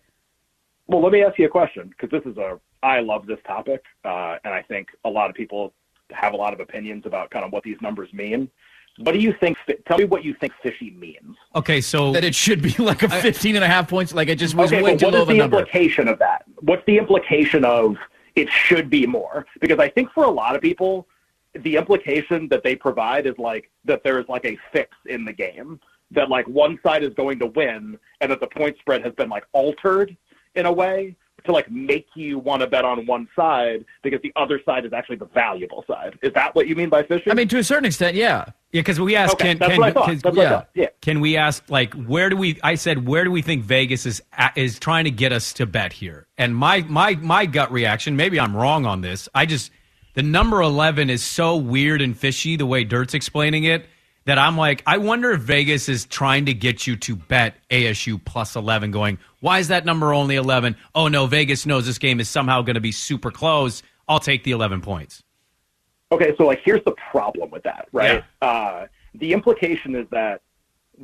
Well, 0.90 1.00
let 1.00 1.12
me 1.12 1.22
ask 1.22 1.38
you 1.38 1.46
a 1.46 1.48
question 1.48 1.88
because 1.88 2.10
this 2.10 2.28
is 2.30 2.36
a 2.36 2.58
I 2.82 2.98
love 2.98 3.24
this 3.24 3.38
topic, 3.46 3.84
uh, 4.04 4.38
and 4.42 4.52
I 4.52 4.62
think 4.62 4.88
a 5.04 5.08
lot 5.08 5.30
of 5.30 5.36
people 5.36 5.72
have 6.10 6.32
a 6.32 6.36
lot 6.36 6.52
of 6.52 6.58
opinions 6.58 7.06
about 7.06 7.30
kind 7.30 7.44
of 7.44 7.52
what 7.52 7.62
these 7.62 7.76
numbers 7.80 8.12
mean. 8.12 8.50
What 8.98 9.12
do 9.12 9.20
you 9.20 9.32
think? 9.38 9.56
Tell 9.86 9.98
me 9.98 10.04
what 10.04 10.24
you 10.24 10.34
think 10.34 10.52
fishy 10.64 10.90
means. 10.90 11.36
Okay, 11.54 11.80
so 11.80 12.10
That 12.10 12.24
it 12.24 12.34
should 12.34 12.60
be 12.60 12.70
like 12.82 13.04
a 13.04 13.08
15 13.08 13.54
and 13.54 13.64
a 13.64 13.68
half 13.68 13.88
points 13.88 14.12
like 14.12 14.26
it 14.28 14.34
just 14.34 14.56
was 14.56 14.72
Okay, 14.72 14.82
way 14.82 14.96
too 14.96 15.06
what 15.06 15.14
low 15.14 15.18
is 15.20 15.22
of 15.22 15.30
a 15.30 15.34
the 15.34 15.44
implication 15.44 16.08
of 16.08 16.18
that? 16.18 16.44
What's 16.58 16.84
the 16.86 16.98
implication 16.98 17.64
of 17.64 17.96
it 18.34 18.50
should 18.50 18.90
be 18.90 19.06
more? 19.06 19.46
Because 19.60 19.78
I 19.78 19.88
think 19.88 20.10
for 20.10 20.24
a 20.24 20.30
lot 20.30 20.56
of 20.56 20.60
people, 20.60 21.06
the 21.54 21.76
implication 21.76 22.48
that 22.48 22.64
they 22.64 22.74
provide 22.74 23.26
is 23.26 23.38
like 23.38 23.70
that 23.84 24.02
there 24.02 24.18
is 24.18 24.28
like 24.28 24.44
a 24.44 24.58
fix 24.72 24.90
in 25.06 25.24
the 25.24 25.32
game 25.32 25.78
that 26.10 26.28
like 26.28 26.48
one 26.48 26.80
side 26.82 27.04
is 27.04 27.14
going 27.14 27.38
to 27.38 27.46
win 27.46 27.96
and 28.20 28.32
that 28.32 28.40
the 28.40 28.48
point 28.48 28.76
spread 28.80 29.04
has 29.04 29.14
been 29.14 29.28
like 29.28 29.44
altered 29.52 30.16
in 30.54 30.66
a 30.66 30.72
way 30.72 31.16
to 31.44 31.52
like 31.52 31.70
make 31.70 32.06
you 32.14 32.38
want 32.38 32.60
to 32.60 32.66
bet 32.66 32.84
on 32.84 33.06
one 33.06 33.28
side 33.34 33.84
because 34.02 34.20
the 34.22 34.32
other 34.36 34.60
side 34.64 34.84
is 34.84 34.92
actually 34.92 35.16
the 35.16 35.26
valuable 35.26 35.84
side. 35.86 36.18
Is 36.22 36.32
that 36.34 36.54
what 36.54 36.68
you 36.68 36.74
mean 36.74 36.88
by 36.88 37.02
fishing? 37.02 37.32
I 37.32 37.34
mean 37.34 37.48
to 37.48 37.58
a 37.58 37.64
certain 37.64 37.86
extent, 37.86 38.14
yeah. 38.14 38.44
yeah, 38.72 38.80
because 38.80 39.00
we 39.00 39.16
asked 39.16 39.34
okay, 39.34 39.48
Ken. 39.48 39.58
that's 39.58 39.70
Ken, 39.70 39.80
what 39.80 39.88
I 39.88 39.92
thought. 39.92 40.06
Ken- 40.06 40.18
That's 40.22 40.36
what 40.36 40.46
I 40.46 40.50
yeah. 40.50 40.62
Yeah. 40.74 40.86
Can 41.00 41.20
we 41.20 41.36
ask 41.36 41.62
like 41.68 41.94
where 41.94 42.28
do 42.28 42.36
we? 42.36 42.58
I 42.62 42.74
said 42.74 43.06
where 43.06 43.24
do 43.24 43.30
we 43.30 43.42
think 43.42 43.64
Vegas 43.64 44.06
is 44.06 44.22
is 44.56 44.78
trying 44.78 45.04
to 45.04 45.10
get 45.10 45.32
us 45.32 45.52
to 45.54 45.66
bet 45.66 45.92
here? 45.92 46.26
And 46.36 46.54
my 46.54 46.82
my 46.82 47.14
my 47.16 47.46
gut 47.46 47.72
reaction, 47.72 48.16
maybe 48.16 48.38
I'm 48.38 48.54
wrong 48.56 48.84
on 48.86 49.00
this. 49.00 49.28
I 49.34 49.46
just 49.46 49.70
the 50.14 50.22
number 50.22 50.60
eleven 50.60 51.08
is 51.08 51.22
so 51.22 51.56
weird 51.56 52.02
and 52.02 52.16
fishy 52.16 52.56
the 52.56 52.66
way 52.66 52.84
Dirt's 52.84 53.14
explaining 53.14 53.64
it 53.64 53.86
that 54.24 54.38
I'm 54.38 54.56
like 54.56 54.82
I 54.86 54.98
wonder 54.98 55.32
if 55.32 55.40
Vegas 55.40 55.88
is 55.88 56.04
trying 56.04 56.46
to 56.46 56.54
get 56.54 56.86
you 56.86 56.96
to 56.96 57.16
bet 57.16 57.56
ASU 57.70 58.22
plus 58.24 58.56
eleven. 58.56 58.90
Going 58.90 59.18
why 59.40 59.58
is 59.58 59.68
that 59.68 59.84
number 59.84 60.12
only 60.12 60.36
eleven? 60.36 60.76
Oh 60.94 61.08
no, 61.08 61.26
Vegas 61.26 61.66
knows 61.66 61.86
this 61.86 61.98
game 61.98 62.20
is 62.20 62.28
somehow 62.28 62.62
going 62.62 62.74
to 62.74 62.80
be 62.80 62.92
super 62.92 63.30
close. 63.30 63.82
I'll 64.08 64.20
take 64.20 64.44
the 64.44 64.52
eleven 64.52 64.80
points. 64.80 65.22
Okay, 66.12 66.34
so 66.36 66.46
like 66.46 66.60
here's 66.64 66.84
the 66.84 66.94
problem 67.10 67.50
with 67.50 67.62
that, 67.62 67.88
right? 67.92 68.24
Uh, 68.42 68.86
the 69.14 69.32
implication 69.32 69.94
is 69.94 70.06
that 70.10 70.42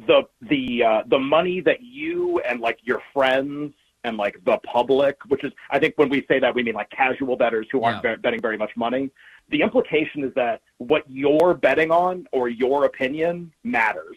the 0.06 0.22
the 0.42 0.82
uh, 0.82 1.02
the 1.06 1.18
money 1.18 1.60
that 1.60 1.82
you 1.82 2.40
and 2.40 2.60
like 2.60 2.78
your 2.82 3.02
friends 3.12 3.72
and 4.06 4.16
like 4.16 4.40
the 4.44 4.56
public, 4.58 5.18
which 5.28 5.42
is 5.44 5.52
I 5.70 5.78
think 5.78 5.94
when 5.96 6.08
we 6.08 6.24
say 6.28 6.38
that 6.38 6.54
we 6.54 6.62
mean 6.62 6.74
like 6.74 6.88
casual 6.90 7.36
bettors 7.36 7.66
who 7.70 7.82
aren't 7.82 8.02
Yeah. 8.04 8.12
bet- 8.12 8.22
betting 8.22 8.40
very 8.40 8.56
much 8.56 8.70
money. 8.76 9.10
The 9.50 9.60
implication 9.62 10.24
is 10.24 10.32
that 10.34 10.62
what 10.78 11.02
you're 11.08 11.54
betting 11.54 11.90
on 11.90 12.26
or 12.32 12.48
your 12.48 12.84
opinion 12.84 13.52
matters. 13.64 14.16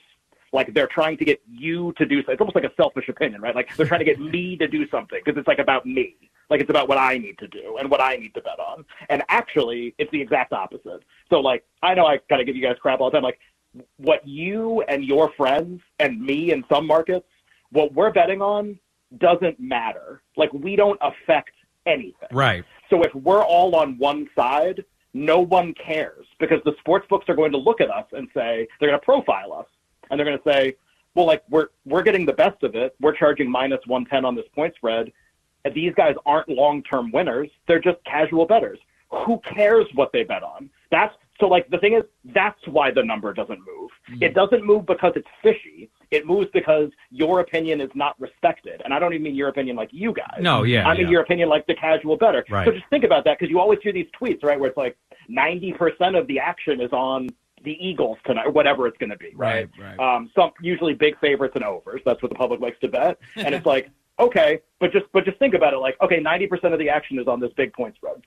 Like 0.53 0.73
they're 0.73 0.87
trying 0.87 1.17
to 1.17 1.25
get 1.25 1.41
you 1.47 1.93
to 1.97 2.05
do. 2.05 2.17
something. 2.17 2.33
It's 2.33 2.41
almost 2.41 2.55
like 2.55 2.63
a 2.63 2.73
selfish 2.75 3.09
opinion, 3.09 3.41
right? 3.41 3.55
Like 3.55 3.75
they're 3.75 3.85
trying 3.85 3.99
to 3.99 4.05
get 4.05 4.19
me 4.19 4.55
to 4.57 4.67
do 4.67 4.87
something 4.89 5.19
because 5.23 5.37
it's 5.39 5.47
like 5.47 5.59
about 5.59 5.85
me. 5.85 6.15
Like 6.49 6.61
it's 6.61 6.69
about 6.69 6.87
what 6.87 6.97
I 6.97 7.17
need 7.17 7.37
to 7.39 7.47
do 7.47 7.77
and 7.79 7.89
what 7.91 8.01
I 8.01 8.15
need 8.15 8.33
to 8.35 8.41
bet 8.41 8.59
on. 8.59 8.85
And 9.09 9.23
actually, 9.29 9.93
it's 9.99 10.11
the 10.11 10.21
exact 10.21 10.53
opposite. 10.53 11.01
So 11.31 11.39
like 11.39 11.63
I 11.81 11.93
know 11.95 12.05
I 12.05 12.17
kind 12.29 12.41
of 12.41 12.45
give 12.47 12.55
you 12.55 12.63
guys 12.63 12.77
crap 12.79 12.99
all 13.01 13.09
the 13.09 13.15
time. 13.17 13.23
Like 13.23 13.39
what 13.97 14.27
you 14.27 14.81
and 14.87 15.03
your 15.03 15.31
friends 15.37 15.81
and 15.99 16.19
me 16.21 16.51
in 16.51 16.63
some 16.71 16.85
markets, 16.87 17.27
what 17.71 17.93
we're 17.93 18.11
betting 18.11 18.41
on 18.41 18.79
doesn't 19.17 19.59
matter. 19.59 20.21
Like 20.37 20.51
we 20.53 20.75
don't 20.75 20.99
affect 21.01 21.51
anything. 21.85 22.29
Right. 22.31 22.63
So 22.89 23.01
if 23.03 23.13
we're 23.15 23.43
all 23.43 23.75
on 23.75 23.97
one 23.97 24.29
side, 24.35 24.83
no 25.13 25.39
one 25.39 25.73
cares 25.73 26.25
because 26.39 26.59
the 26.65 26.73
sports 26.79 27.07
books 27.09 27.25
are 27.29 27.35
going 27.35 27.51
to 27.51 27.57
look 27.57 27.81
at 27.81 27.89
us 27.89 28.05
and 28.11 28.27
say 28.33 28.67
they're 28.79 28.89
going 28.89 28.99
to 28.99 29.05
profile 29.05 29.53
us 29.53 29.65
and 30.09 30.19
they're 30.19 30.25
going 30.25 30.37
to 30.37 30.49
say, 30.49 30.75
well, 31.15 31.25
like 31.25 31.43
we're 31.49 31.67
we're 31.85 32.03
getting 32.03 32.25
the 32.25 32.33
best 32.33 32.61
of 32.63 32.75
it. 32.75 32.95
We're 33.01 33.15
charging 33.15 33.49
minus 33.49 33.79
one 33.87 34.05
ten 34.05 34.25
on 34.25 34.35
this 34.35 34.45
point 34.53 34.75
spread. 34.75 35.11
And 35.65 35.73
these 35.73 35.93
guys 35.95 36.15
aren't 36.25 36.49
long 36.49 36.83
term 36.83 37.11
winners. 37.11 37.49
They're 37.67 37.81
just 37.81 37.97
casual 38.05 38.45
bettors. 38.45 38.79
Who 39.09 39.39
cares 39.39 39.87
what 39.95 40.11
they 40.13 40.23
bet 40.23 40.43
on? 40.43 40.69
That's 40.91 41.13
so 41.39 41.47
like 41.47 41.69
the 41.69 41.77
thing 41.79 41.93
is 41.93 42.03
that's 42.33 42.59
why 42.67 42.91
the 42.91 43.03
number 43.03 43.33
doesn't 43.33 43.59
move. 43.59 43.89
Mm-hmm. 44.09 44.23
It 44.23 44.33
doesn't 44.33 44.63
move 44.63 44.85
because 44.85 45.13
it's 45.15 45.27
fishy. 45.41 45.89
It 46.11 46.25
moves 46.25 46.49
because 46.53 46.89
your 47.11 47.39
opinion 47.39 47.81
is 47.81 47.91
not 47.93 48.19
respected. 48.19 48.81
And 48.83 48.93
I 48.93 48.99
don't 48.99 49.13
even 49.13 49.23
mean 49.23 49.35
your 49.35 49.49
opinion 49.49 49.75
like 49.75 49.89
you 49.91 50.13
guys. 50.13 50.39
No, 50.41 50.63
yeah, 50.63 50.87
I 50.87 50.93
mean 50.93 51.03
yeah. 51.03 51.11
your 51.11 51.21
opinion 51.21 51.49
like 51.49 51.67
the 51.67 51.75
casual 51.75 52.17
better. 52.17 52.43
Right. 52.49 52.65
So 52.65 52.71
just 52.71 52.85
think 52.89 53.03
about 53.03 53.25
that 53.25 53.37
because 53.37 53.51
you 53.51 53.59
always 53.59 53.79
hear 53.83 53.93
these 53.93 54.07
tweets, 54.19 54.43
right, 54.43 54.59
where 54.59 54.69
it's 54.69 54.77
like 54.77 54.97
90% 55.29 56.17
of 56.17 56.25
the 56.27 56.39
action 56.39 56.81
is 56.81 56.91
on 56.91 57.29
the 57.63 57.77
Eagles 57.85 58.17
tonight, 58.25 58.47
or 58.47 58.51
whatever 58.51 58.87
it's 58.87 58.97
going 58.97 59.09
to 59.09 59.17
be, 59.17 59.31
right? 59.35 59.69
Right, 59.77 59.97
right. 59.97 60.15
Um, 60.15 60.31
some 60.35 60.51
usually 60.61 60.93
big 60.93 61.19
favorites 61.19 61.53
and 61.55 61.63
overs. 61.63 62.01
That's 62.05 62.21
what 62.21 62.29
the 62.29 62.35
public 62.35 62.61
likes 62.61 62.79
to 62.79 62.87
bet, 62.87 63.19
and 63.35 63.53
it's 63.53 63.65
like, 63.65 63.89
okay, 64.19 64.61
but 64.79 64.91
just 64.91 65.05
but 65.13 65.25
just 65.25 65.37
think 65.39 65.53
about 65.53 65.73
it, 65.73 65.77
like, 65.77 65.97
okay, 66.01 66.21
90% 66.21 66.73
of 66.73 66.79
the 66.79 66.89
action 66.89 67.19
is 67.19 67.27
on 67.27 67.39
this 67.39 67.51
big 67.55 67.73
point 67.73 67.95
spread. 67.95 68.21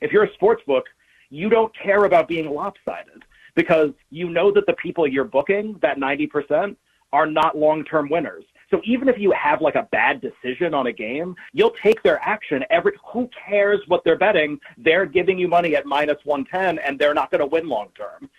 If 0.00 0.12
you're 0.12 0.24
a 0.24 0.32
sports 0.34 0.62
book, 0.66 0.86
you 1.28 1.48
don't 1.48 1.72
care 1.76 2.04
about 2.04 2.26
being 2.26 2.50
lopsided 2.50 3.22
because 3.54 3.90
you 4.10 4.30
know 4.30 4.50
that 4.52 4.66
the 4.66 4.72
people 4.74 5.06
you're 5.06 5.24
booking, 5.24 5.78
that 5.82 5.98
90%, 5.98 6.76
are 7.12 7.26
not 7.26 7.56
long-term 7.56 8.08
winners. 8.08 8.44
So 8.70 8.80
even 8.84 9.08
if 9.08 9.18
you 9.18 9.32
have 9.32 9.60
like 9.60 9.74
a 9.74 9.88
bad 9.90 10.20
decision 10.20 10.74
on 10.74 10.86
a 10.86 10.92
game, 10.92 11.34
you'll 11.52 11.74
take 11.82 12.02
their 12.02 12.20
action. 12.20 12.64
Every 12.70 12.92
who 13.12 13.28
cares 13.48 13.80
what 13.88 14.02
they're 14.04 14.18
betting? 14.18 14.60
They're 14.78 15.06
giving 15.06 15.38
you 15.38 15.48
money 15.48 15.74
at 15.74 15.86
minus 15.86 16.18
110, 16.24 16.78
and 16.78 16.98
they're 16.98 17.14
not 17.14 17.32
going 17.32 17.40
to 17.40 17.46
win 17.46 17.68
long 17.68 17.88
term. 17.96 18.30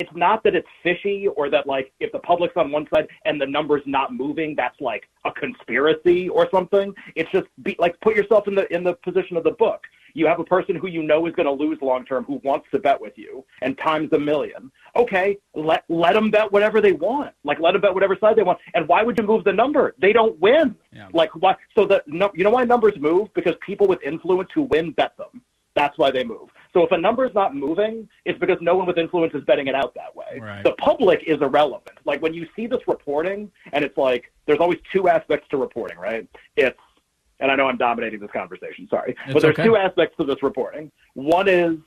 It's 0.00 0.10
not 0.14 0.42
that 0.44 0.54
it's 0.54 0.66
fishy 0.82 1.28
or 1.28 1.50
that 1.50 1.66
like 1.66 1.92
if 2.00 2.10
the 2.10 2.18
public's 2.20 2.56
on 2.56 2.72
one 2.72 2.86
side 2.92 3.06
and 3.26 3.38
the 3.38 3.46
number's 3.46 3.82
not 3.84 4.14
moving, 4.14 4.56
that's 4.56 4.80
like 4.80 5.08
a 5.26 5.30
conspiracy 5.30 6.28
or 6.30 6.48
something. 6.50 6.94
It's 7.14 7.30
just 7.30 7.46
be, 7.62 7.76
like 7.78 8.00
put 8.00 8.16
yourself 8.16 8.48
in 8.48 8.54
the 8.54 8.72
in 8.74 8.82
the 8.82 8.94
position 8.94 9.36
of 9.36 9.44
the 9.44 9.52
book. 9.52 9.82
You 10.14 10.26
have 10.26 10.40
a 10.40 10.44
person 10.44 10.74
who 10.74 10.88
you 10.88 11.02
know 11.02 11.26
is 11.26 11.34
going 11.34 11.46
to 11.46 11.52
lose 11.52 11.78
long 11.82 12.06
term 12.06 12.24
who 12.24 12.40
wants 12.42 12.66
to 12.72 12.78
bet 12.78 12.98
with 12.98 13.12
you 13.16 13.44
and 13.60 13.76
times 13.76 14.10
a 14.12 14.18
million. 14.18 14.72
Okay, 14.96 15.36
let 15.54 15.84
let 15.90 16.14
them 16.14 16.30
bet 16.30 16.50
whatever 16.50 16.80
they 16.80 16.92
want. 16.92 17.34
Like 17.44 17.60
let 17.60 17.72
them 17.72 17.82
bet 17.82 17.92
whatever 17.92 18.16
side 18.18 18.36
they 18.36 18.42
want. 18.42 18.58
And 18.72 18.88
why 18.88 19.02
would 19.02 19.18
you 19.18 19.26
move 19.26 19.44
the 19.44 19.52
number? 19.52 19.94
They 20.00 20.14
don't 20.14 20.40
win. 20.40 20.74
Yeah. 20.92 21.08
Like 21.12 21.30
why? 21.34 21.56
So 21.76 21.84
the 21.84 22.02
no, 22.06 22.30
you 22.34 22.42
know 22.42 22.50
why 22.50 22.64
numbers 22.64 22.94
move 22.98 23.28
because 23.34 23.54
people 23.64 23.86
with 23.86 24.02
influence 24.02 24.48
who 24.54 24.62
win 24.62 24.92
bet 24.92 25.14
them. 25.18 25.42
That's 25.76 25.96
why 25.98 26.10
they 26.10 26.24
move. 26.24 26.48
So 26.72 26.82
if 26.82 26.92
a 26.92 26.98
number 26.98 27.26
is 27.26 27.34
not 27.34 27.54
moving, 27.54 28.08
it's 28.24 28.38
because 28.38 28.58
no 28.60 28.76
one 28.76 28.86
with 28.86 28.98
influence 28.98 29.34
is 29.34 29.42
betting 29.44 29.66
it 29.66 29.74
out 29.74 29.94
that 29.94 30.14
way. 30.14 30.38
Right. 30.40 30.62
The 30.62 30.72
public 30.72 31.24
is 31.26 31.40
irrelevant. 31.40 31.98
Like 32.04 32.22
when 32.22 32.32
you 32.32 32.46
see 32.54 32.66
this 32.66 32.80
reporting, 32.86 33.50
and 33.72 33.84
it's 33.84 33.96
like 33.98 34.32
there's 34.46 34.60
always 34.60 34.78
two 34.92 35.08
aspects 35.08 35.48
to 35.50 35.56
reporting, 35.56 35.98
right? 35.98 36.28
It's 36.56 36.78
and 37.40 37.50
I 37.50 37.56
know 37.56 37.66
I'm 37.66 37.78
dominating 37.78 38.20
this 38.20 38.30
conversation, 38.32 38.86
sorry, 38.90 39.16
It's 39.24 39.32
but 39.32 39.42
there's 39.42 39.54
okay. 39.54 39.64
two 39.64 39.76
aspects 39.76 40.14
to 40.18 40.24
this 40.24 40.42
reporting. 40.42 40.92
One 41.14 41.48
is 41.48 41.78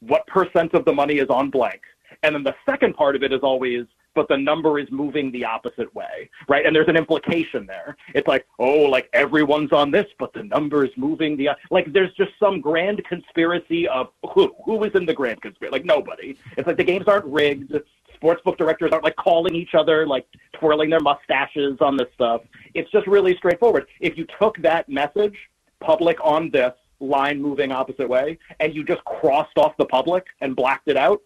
what 0.00 0.26
percent 0.28 0.74
of 0.74 0.84
the 0.84 0.92
money 0.92 1.18
is 1.18 1.28
on 1.28 1.50
blank, 1.50 1.80
And 2.22 2.34
then 2.34 2.42
the 2.42 2.54
second 2.64 2.94
part 2.94 3.16
of 3.16 3.22
it 3.22 3.32
is 3.32 3.40
always, 3.42 3.84
but 4.16 4.26
the 4.26 4.36
number 4.36 4.80
is 4.80 4.88
moving 4.90 5.30
the 5.30 5.44
opposite 5.44 5.94
way, 5.94 6.28
right? 6.48 6.66
And 6.66 6.74
there's 6.74 6.88
an 6.88 6.96
implication 6.96 7.66
there. 7.66 7.96
It's 8.14 8.26
like, 8.26 8.46
oh, 8.58 8.80
like 8.80 9.08
everyone's 9.12 9.72
on 9.72 9.92
this, 9.92 10.06
but 10.18 10.32
the 10.32 10.42
number 10.42 10.84
is 10.84 10.90
moving 10.96 11.36
the 11.36 11.50
like. 11.70 11.92
There's 11.92 12.12
just 12.14 12.32
some 12.40 12.60
grand 12.60 13.04
conspiracy 13.04 13.86
of 13.86 14.08
who 14.34 14.52
who 14.64 14.82
is 14.82 14.92
in 14.94 15.06
the 15.06 15.14
grand 15.14 15.40
conspiracy? 15.42 15.72
Like 15.72 15.84
nobody. 15.84 16.36
It's 16.56 16.66
like 16.66 16.78
the 16.78 16.84
games 16.84 17.04
aren't 17.06 17.26
rigged. 17.26 17.72
Sportsbook 18.20 18.56
directors 18.56 18.90
aren't 18.92 19.04
like 19.04 19.16
calling 19.16 19.54
each 19.54 19.74
other, 19.74 20.06
like 20.06 20.26
twirling 20.54 20.90
their 20.90 21.00
mustaches 21.00 21.76
on 21.80 21.96
this 21.96 22.08
stuff. 22.14 22.40
It's 22.74 22.90
just 22.90 23.06
really 23.06 23.36
straightforward. 23.36 23.86
If 24.00 24.16
you 24.16 24.26
took 24.40 24.56
that 24.62 24.88
message, 24.88 25.36
public 25.80 26.16
on 26.24 26.50
this 26.50 26.72
line 26.98 27.40
moving 27.40 27.72
opposite 27.72 28.08
way, 28.08 28.38
and 28.60 28.74
you 28.74 28.82
just 28.82 29.04
crossed 29.04 29.58
off 29.58 29.76
the 29.76 29.84
public 29.84 30.24
and 30.40 30.56
blacked 30.56 30.88
it 30.88 30.96
out, 30.96 31.20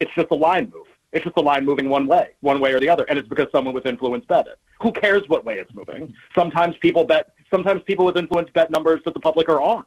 it's 0.00 0.10
just 0.16 0.28
a 0.32 0.34
line 0.34 0.72
move. 0.74 0.86
It's 1.14 1.24
just 1.24 1.36
a 1.36 1.40
line 1.40 1.64
moving 1.64 1.88
one 1.88 2.08
way, 2.08 2.30
one 2.40 2.60
way 2.60 2.72
or 2.72 2.80
the 2.80 2.88
other, 2.88 3.04
and 3.04 3.16
it's 3.18 3.28
because 3.28 3.46
someone 3.52 3.72
with 3.72 3.86
influence 3.86 4.24
bet 4.26 4.48
it. 4.48 4.58
Who 4.82 4.90
cares 4.90 5.22
what 5.28 5.44
way 5.44 5.58
it's 5.60 5.72
moving? 5.72 6.12
Sometimes 6.34 6.76
people 6.78 7.04
bet. 7.04 7.34
Sometimes 7.52 7.82
people 7.84 8.04
with 8.04 8.16
influence 8.16 8.50
bet 8.52 8.68
numbers 8.70 9.00
that 9.04 9.14
the 9.14 9.20
public 9.20 9.48
are 9.48 9.60
on. 9.62 9.84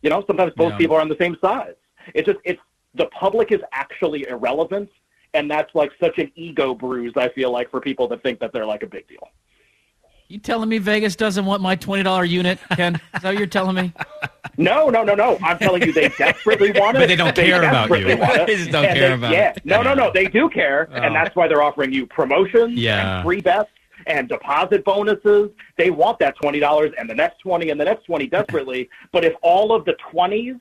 You 0.00 0.08
know, 0.08 0.24
sometimes 0.26 0.52
both 0.56 0.72
Yeah. 0.72 0.78
people 0.78 0.96
are 0.96 1.02
on 1.02 1.10
the 1.10 1.16
same 1.20 1.36
side. 1.42 1.76
It's 2.14 2.26
just 2.26 2.38
it's 2.44 2.60
the 2.94 3.06
public 3.06 3.52
is 3.52 3.60
actually 3.72 4.26
irrelevant, 4.28 4.88
and 5.34 5.50
that's 5.50 5.74
like 5.74 5.92
such 6.00 6.16
an 6.18 6.32
ego 6.36 6.74
bruise. 6.74 7.12
I 7.16 7.28
feel 7.28 7.50
like 7.50 7.70
for 7.70 7.78
people 7.80 8.08
that 8.08 8.22
think 8.22 8.40
that 8.40 8.52
they're 8.54 8.64
like 8.66 8.82
a 8.82 8.86
big 8.86 9.06
deal. 9.08 9.28
You 10.28 10.38
telling 10.38 10.68
me 10.68 10.78
Vegas 10.78 11.14
doesn't 11.14 11.44
want 11.46 11.62
my 11.62 11.76
twenty 11.76 12.02
dollar 12.02 12.24
unit, 12.24 12.58
Ken? 12.72 12.96
Is 12.96 13.00
that 13.22 13.24
what 13.24 13.38
you're 13.38 13.46
telling 13.46 13.76
me? 13.76 13.92
No, 14.58 14.88
no, 14.88 15.04
no, 15.04 15.14
no. 15.14 15.38
I'm 15.42 15.58
telling 15.58 15.82
you, 15.82 15.92
they 15.92 16.08
desperately 16.08 16.72
want 16.72 16.96
it. 16.96 17.00
But 17.00 17.06
they 17.08 17.16
don't 17.16 17.34
care 17.36 17.62
about 17.62 17.90
you. 17.90 18.06
They 18.46 18.56
just 18.56 18.70
don't 18.70 18.84
And 18.86 18.98
care 18.98 19.08
they- 19.10 19.14
about 19.14 19.32
yeah. 19.32 19.50
it. 19.50 19.64
No, 19.64 19.82
no, 19.82 19.94
no. 19.94 20.10
They 20.12 20.26
do 20.26 20.48
care, 20.48 20.88
Oh. 20.90 20.96
and 20.96 21.14
that's 21.14 21.34
why 21.36 21.46
they're 21.46 21.62
offering 21.62 21.92
you 21.92 22.06
promotions 22.06 22.72
Yeah. 22.78 23.18
and 23.18 23.24
free 23.24 23.40
bets 23.40 23.70
and 24.06 24.28
deposit 24.28 24.84
bonuses. 24.84 25.50
They 25.78 25.90
want 25.90 26.18
that 26.18 26.34
twenty 26.42 26.58
dollars 26.58 26.92
and 26.98 27.08
the 27.08 27.14
next 27.14 27.38
twenty 27.40 27.70
and 27.70 27.78
the 27.80 27.84
next 27.84 28.04
twenty 28.06 28.26
desperately. 28.26 28.88
but 29.12 29.24
if 29.24 29.34
all 29.42 29.72
of 29.72 29.84
the 29.84 29.94
twenties 30.10 30.56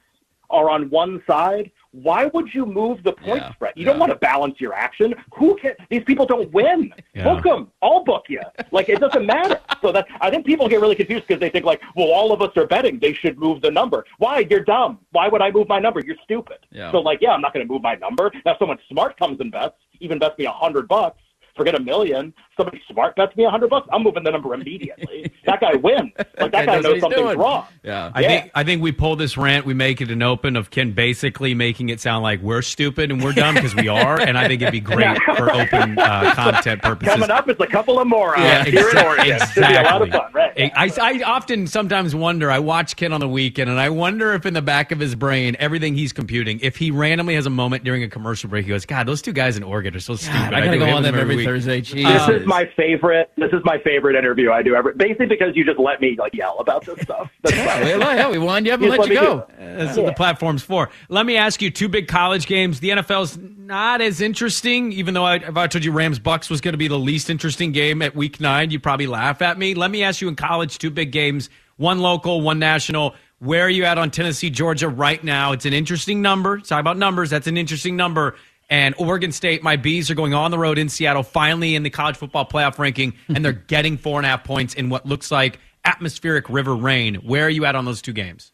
are 0.50 0.70
on 0.70 0.90
one 0.90 1.22
side, 1.28 1.72
why 1.92 2.26
would 2.26 2.54
you 2.54 2.66
move 2.66 3.04
the 3.04 3.14
point 3.14 3.42
Yeah, 3.42 3.54
spread? 3.54 3.74
You 3.76 3.86
yeah. 3.86 3.92
don't 3.92 4.00
want 4.00 4.12
to 4.12 4.18
balance 4.18 4.60
your 4.60 4.74
action. 4.74 5.16
Who 5.38 5.56
can? 5.56 5.74
These 5.90 6.04
people 6.04 6.26
don't 6.26 6.52
win. 6.54 6.92
Yeah. 7.14 7.24
Book 7.24 7.44
them. 7.44 7.72
I'll 7.82 8.04
book 8.04 8.26
you. 8.28 8.42
Like 8.72 8.90
it 8.90 9.00
doesn't 9.00 9.26
matter. 9.26 9.60
So 9.82 9.92
that 9.92 10.08
I 10.20 10.32
think 10.32 10.48
people 10.48 10.68
get 10.68 10.82
really 10.82 10.96
confused 10.96 11.28
because 11.28 11.40
they 11.40 11.50
think 11.50 11.64
like, 11.64 11.80
well, 11.96 12.08
all 12.08 12.32
of 12.32 12.42
us 12.42 12.50
are 12.58 12.66
betting. 12.66 12.98
They 12.98 13.14
should 13.14 13.38
move 13.38 13.62
the 13.62 13.70
number. 13.70 14.04
Why? 14.18 14.40
You're 14.50 14.62
dumb. 14.64 14.98
Why 15.12 15.28
would 15.28 15.44
I 15.44 15.52
move 15.52 15.68
my 15.70 15.78
number? 15.78 16.00
You're 16.04 16.16
stupid. 16.24 16.58
So 16.92 17.02
like, 17.02 17.20
yeah, 17.22 17.32
I'm 17.32 17.42
not 17.42 17.54
going 17.54 17.68
to 17.68 17.72
move 17.72 17.84
my 17.84 17.94
number. 17.94 18.32
Now, 18.46 18.54
if 18.54 18.58
someone 18.58 18.80
smart 18.90 19.16
comes 19.20 19.40
and 19.42 19.52
bets, 19.52 19.76
even 20.00 20.18
bets 20.18 20.40
me 20.40 20.46
a 20.46 20.52
hundred 20.52 20.88
bucks. 20.88 21.20
Forget 21.56 21.76
a 21.76 21.80
million. 21.80 22.34
Somebody 22.58 22.82
smart 22.92 23.16
bets 23.16 23.36
me 23.38 23.46
a 23.46 23.50
hundred 23.50 23.70
bucks. 23.70 23.88
I'm 23.94 24.02
moving 24.04 24.24
the 24.24 24.32
number 24.32 24.54
immediately. 24.56 25.32
that 25.46 25.60
guy 25.62 25.76
wins. 25.76 26.12
Like 26.40 26.52
that 26.52 26.66
guy 26.66 26.66
knows 26.66 26.84
what 26.84 26.92
knows 26.92 27.02
something's 27.02 27.22
doing. 27.22 27.38
wrong. 27.38 27.66
Yeah. 27.84 28.12
I 28.14 28.22
Yeah. 28.22 28.28
think 28.28 28.52
I 28.56 28.64
think 28.64 28.82
we 28.82 28.92
pull 28.92 29.16
this 29.16 29.38
rant, 29.38 29.66
we 29.66 29.74
make 29.74 30.02
it 30.02 30.10
an 30.12 30.22
open 30.24 30.56
of 30.56 30.72
Ken 30.72 30.92
basically 30.92 31.54
making 31.54 31.90
it 31.90 32.00
sound 32.00 32.24
like 32.24 32.42
we're 32.42 32.62
stupid 32.62 33.12
and 33.12 33.24
we're 33.24 33.34
dumb 33.34 33.56
because 33.56 33.76
we 33.76 33.88
are, 33.88 34.20
and 34.20 34.38
I 34.38 34.48
think 34.48 34.62
it'd 34.62 34.72
be 34.72 34.80
great 34.80 35.18
for 35.36 35.52
open 35.54 35.98
uh, 36.00 36.34
content 36.36 36.82
purposes. 36.82 37.14
Coming 37.14 37.32
up 37.32 37.50
is 37.50 37.56
a 37.60 37.68
couple 37.68 38.00
of 38.00 38.08
morons 38.08 38.44
Yeah, 38.44 38.64
here 38.66 38.90
in 38.90 38.98
Oregon. 38.98 39.40
Should 39.54 39.64
a 39.64 39.84
lot 39.84 40.02
of 40.02 40.08
exactly. 40.08 40.12
fun, 40.12 40.32
right? 40.34 40.72
I, 40.76 40.92
I 41.02 41.24
often 41.24 41.68
sometimes 41.68 42.16
wonder. 42.16 42.50
I 42.52 42.60
watch 42.60 42.96
Ken 42.96 43.14
on 43.14 43.20
the 43.20 43.28
weekend, 43.30 43.70
and 43.70 43.80
I 43.80 43.90
wonder 43.90 44.34
if 44.34 44.46
in 44.46 44.54
the 44.54 44.62
back 44.62 44.92
of 44.92 45.00
his 45.00 45.16
brain, 45.16 45.56
everything 45.60 45.96
he's 45.96 46.14
computing, 46.14 46.60
if 46.62 46.78
he 46.78 46.92
randomly 46.92 47.36
has 47.36 47.46
a 47.46 47.50
moment 47.50 47.84
during 47.84 48.04
a 48.04 48.10
commercial 48.10 48.50
break, 48.50 48.66
he 48.66 48.70
goes, 48.70 48.86
"God, 48.86 49.08
those 49.08 49.22
two 49.22 49.34
guys 49.34 49.58
in 49.58 49.64
Oregon 49.64 49.96
are 49.96 50.00
so 50.00 50.16
stupid." 50.16 50.36
God, 50.40 50.54
I 50.54 50.60
gotta 50.66 50.80
do 50.80 50.86
go 50.86 50.90
on 50.92 51.04
them 51.04 51.16
every 51.16 51.36
week." 51.36 51.46
Thursday. 51.46 51.80
This 51.82 51.90
Jesus. 51.92 52.30
is 52.30 52.46
my 52.48 52.70
favorite. 52.78 53.30
This 53.38 53.52
is 53.54 53.62
my 53.64 53.78
favorite 53.80 54.16
interview 54.16 54.52
I 54.52 54.62
do 54.64 54.76
ever. 54.76 54.94
Basically, 54.94 55.28
because 55.40 55.56
you 55.56 55.64
just 55.66 55.80
let 55.80 56.02
me 56.02 56.16
like 56.18 56.34
yell 56.34 56.58
about 56.60 56.86
this 56.86 57.00
stuff. 57.02 57.32
That's 57.42 57.56
Yeah, 57.56 57.74
fine. 57.76 57.84
we, 57.84 57.90
yeah, 58.04 58.30
we 58.30 58.38
wind 58.38 58.66
you 58.66 58.74
up 58.74 58.82
and 58.82 58.90
Just 58.92 59.00
let 59.00 59.10
you 59.10 59.16
go. 59.16 59.36
do 59.58 59.64
it. 59.64 59.78
That's 59.78 59.98
what 59.98 60.06
the 60.06 60.14
platform's 60.14 60.64
for. 60.64 60.90
Let 61.10 61.26
me 61.26 61.38
ask 61.38 61.62
you 61.62 61.70
two 61.70 61.88
big 61.88 62.08
college 62.08 62.48
games. 62.48 62.80
The 62.80 62.90
NFL's 62.90 63.38
not 63.38 64.02
as 64.02 64.22
interesting, 64.22 64.92
even 64.94 65.14
though 65.14 65.26
I, 65.26 65.36
if 65.36 65.58
I 65.58 65.68
told 65.68 65.84
you 65.86 65.92
Rams 65.92 66.20
Bucks 66.20 66.50
was 66.50 66.62
going 66.62 66.74
to 66.74 66.78
be 66.78 66.88
the 66.88 67.00
least 67.00 67.30
interesting 67.30 67.72
game 67.72 68.02
at 68.02 68.16
week 68.16 68.40
nine, 68.40 68.72
you'd 68.72 68.84
probably 68.84 69.08
laugh 69.08 69.42
at 69.42 69.58
me. 69.58 69.74
Let 69.76 69.92
me 69.92 70.04
ask 70.04 70.22
you 70.22 70.28
in 70.28 70.36
college, 70.36 70.78
two 70.78 70.90
big 70.92 71.12
games, 71.12 71.50
one 71.78 72.00
local, 72.00 72.42
one 72.42 72.60
national. 72.60 73.16
Where 73.40 73.66
are 73.66 73.70
you 73.70 73.84
at 73.84 73.98
on 73.98 74.12
Tennessee, 74.12 74.50
Georgia 74.50 74.88
right 74.88 75.22
now? 75.24 75.52
It's 75.52 75.66
an 75.66 75.74
interesting 75.74 76.22
number. 76.22 76.60
Talk 76.60 76.80
about 76.80 76.98
numbers. 76.98 77.30
That's 77.30 77.48
an 77.48 77.58
interesting 77.58 77.96
number. 77.96 78.36
And 78.70 78.96
Oregon 78.98 79.32
State, 79.32 79.62
my 79.62 79.76
bees 79.76 80.10
are 80.10 80.16
going 80.16 80.34
on 80.34 80.52
the 80.52 80.58
road 80.58 80.78
in 80.78 80.90
Seattle, 80.90 81.24
finally 81.24 81.76
in 81.76 81.84
the 81.84 81.90
college 81.90 82.18
football 82.18 82.46
playoff 82.48 82.80
ranking, 82.80 83.14
and 83.28 83.46
they're 83.46 83.52
getting 83.68 83.98
four 83.98 84.20
and 84.20 84.26
a 84.26 84.30
half 84.30 84.44
points 84.44 84.74
in 84.74 84.90
what 84.90 85.06
looks 85.06 85.32
like 85.32 85.60
atmospheric 85.84 86.50
river 86.50 86.76
rain. 86.76 87.16
Where 87.16 87.46
are 87.46 87.50
you 87.50 87.66
at 87.66 87.76
on 87.76 87.86
those 87.86 88.02
two 88.02 88.14
games? 88.14 88.52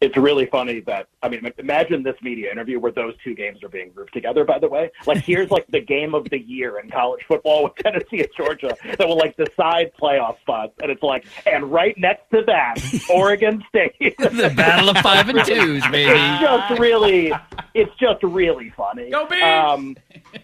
It's 0.00 0.16
really 0.16 0.46
funny 0.46 0.78
that 0.86 1.08
I 1.24 1.28
mean, 1.28 1.50
imagine 1.58 2.04
this 2.04 2.14
media 2.22 2.52
interview 2.52 2.78
where 2.78 2.92
those 2.92 3.14
two 3.24 3.34
games 3.34 3.64
are 3.64 3.68
being 3.68 3.90
grouped 3.90 4.14
together. 4.14 4.44
By 4.44 4.60
the 4.60 4.68
way, 4.68 4.92
like 5.06 5.18
here's 5.18 5.50
like 5.50 5.66
the 5.66 5.80
game 5.80 6.14
of 6.14 6.30
the 6.30 6.38
year 6.38 6.78
in 6.78 6.88
college 6.88 7.24
football 7.26 7.64
with 7.64 7.74
Tennessee 7.82 8.20
and 8.20 8.28
Georgia 8.36 8.76
that 8.96 9.08
will 9.08 9.18
like 9.18 9.36
decide 9.36 9.90
playoff 10.00 10.38
spots, 10.40 10.72
and 10.80 10.92
it's 10.92 11.02
like, 11.02 11.24
and 11.46 11.72
right 11.72 11.98
next 11.98 12.30
to 12.30 12.44
that, 12.46 12.76
Oregon 13.10 13.64
State. 13.68 14.16
the 14.18 14.52
battle 14.56 14.88
of 14.88 14.98
five 14.98 15.28
and 15.28 15.44
twos, 15.44 15.82
baby. 15.88 16.12
it's 16.12 16.40
just 16.42 16.78
really 16.78 17.32
it's 17.78 17.94
just 17.98 18.22
really 18.22 18.72
funny. 18.76 19.10
Go 19.10 19.26
Bees! 19.26 19.42
Um, 19.42 19.96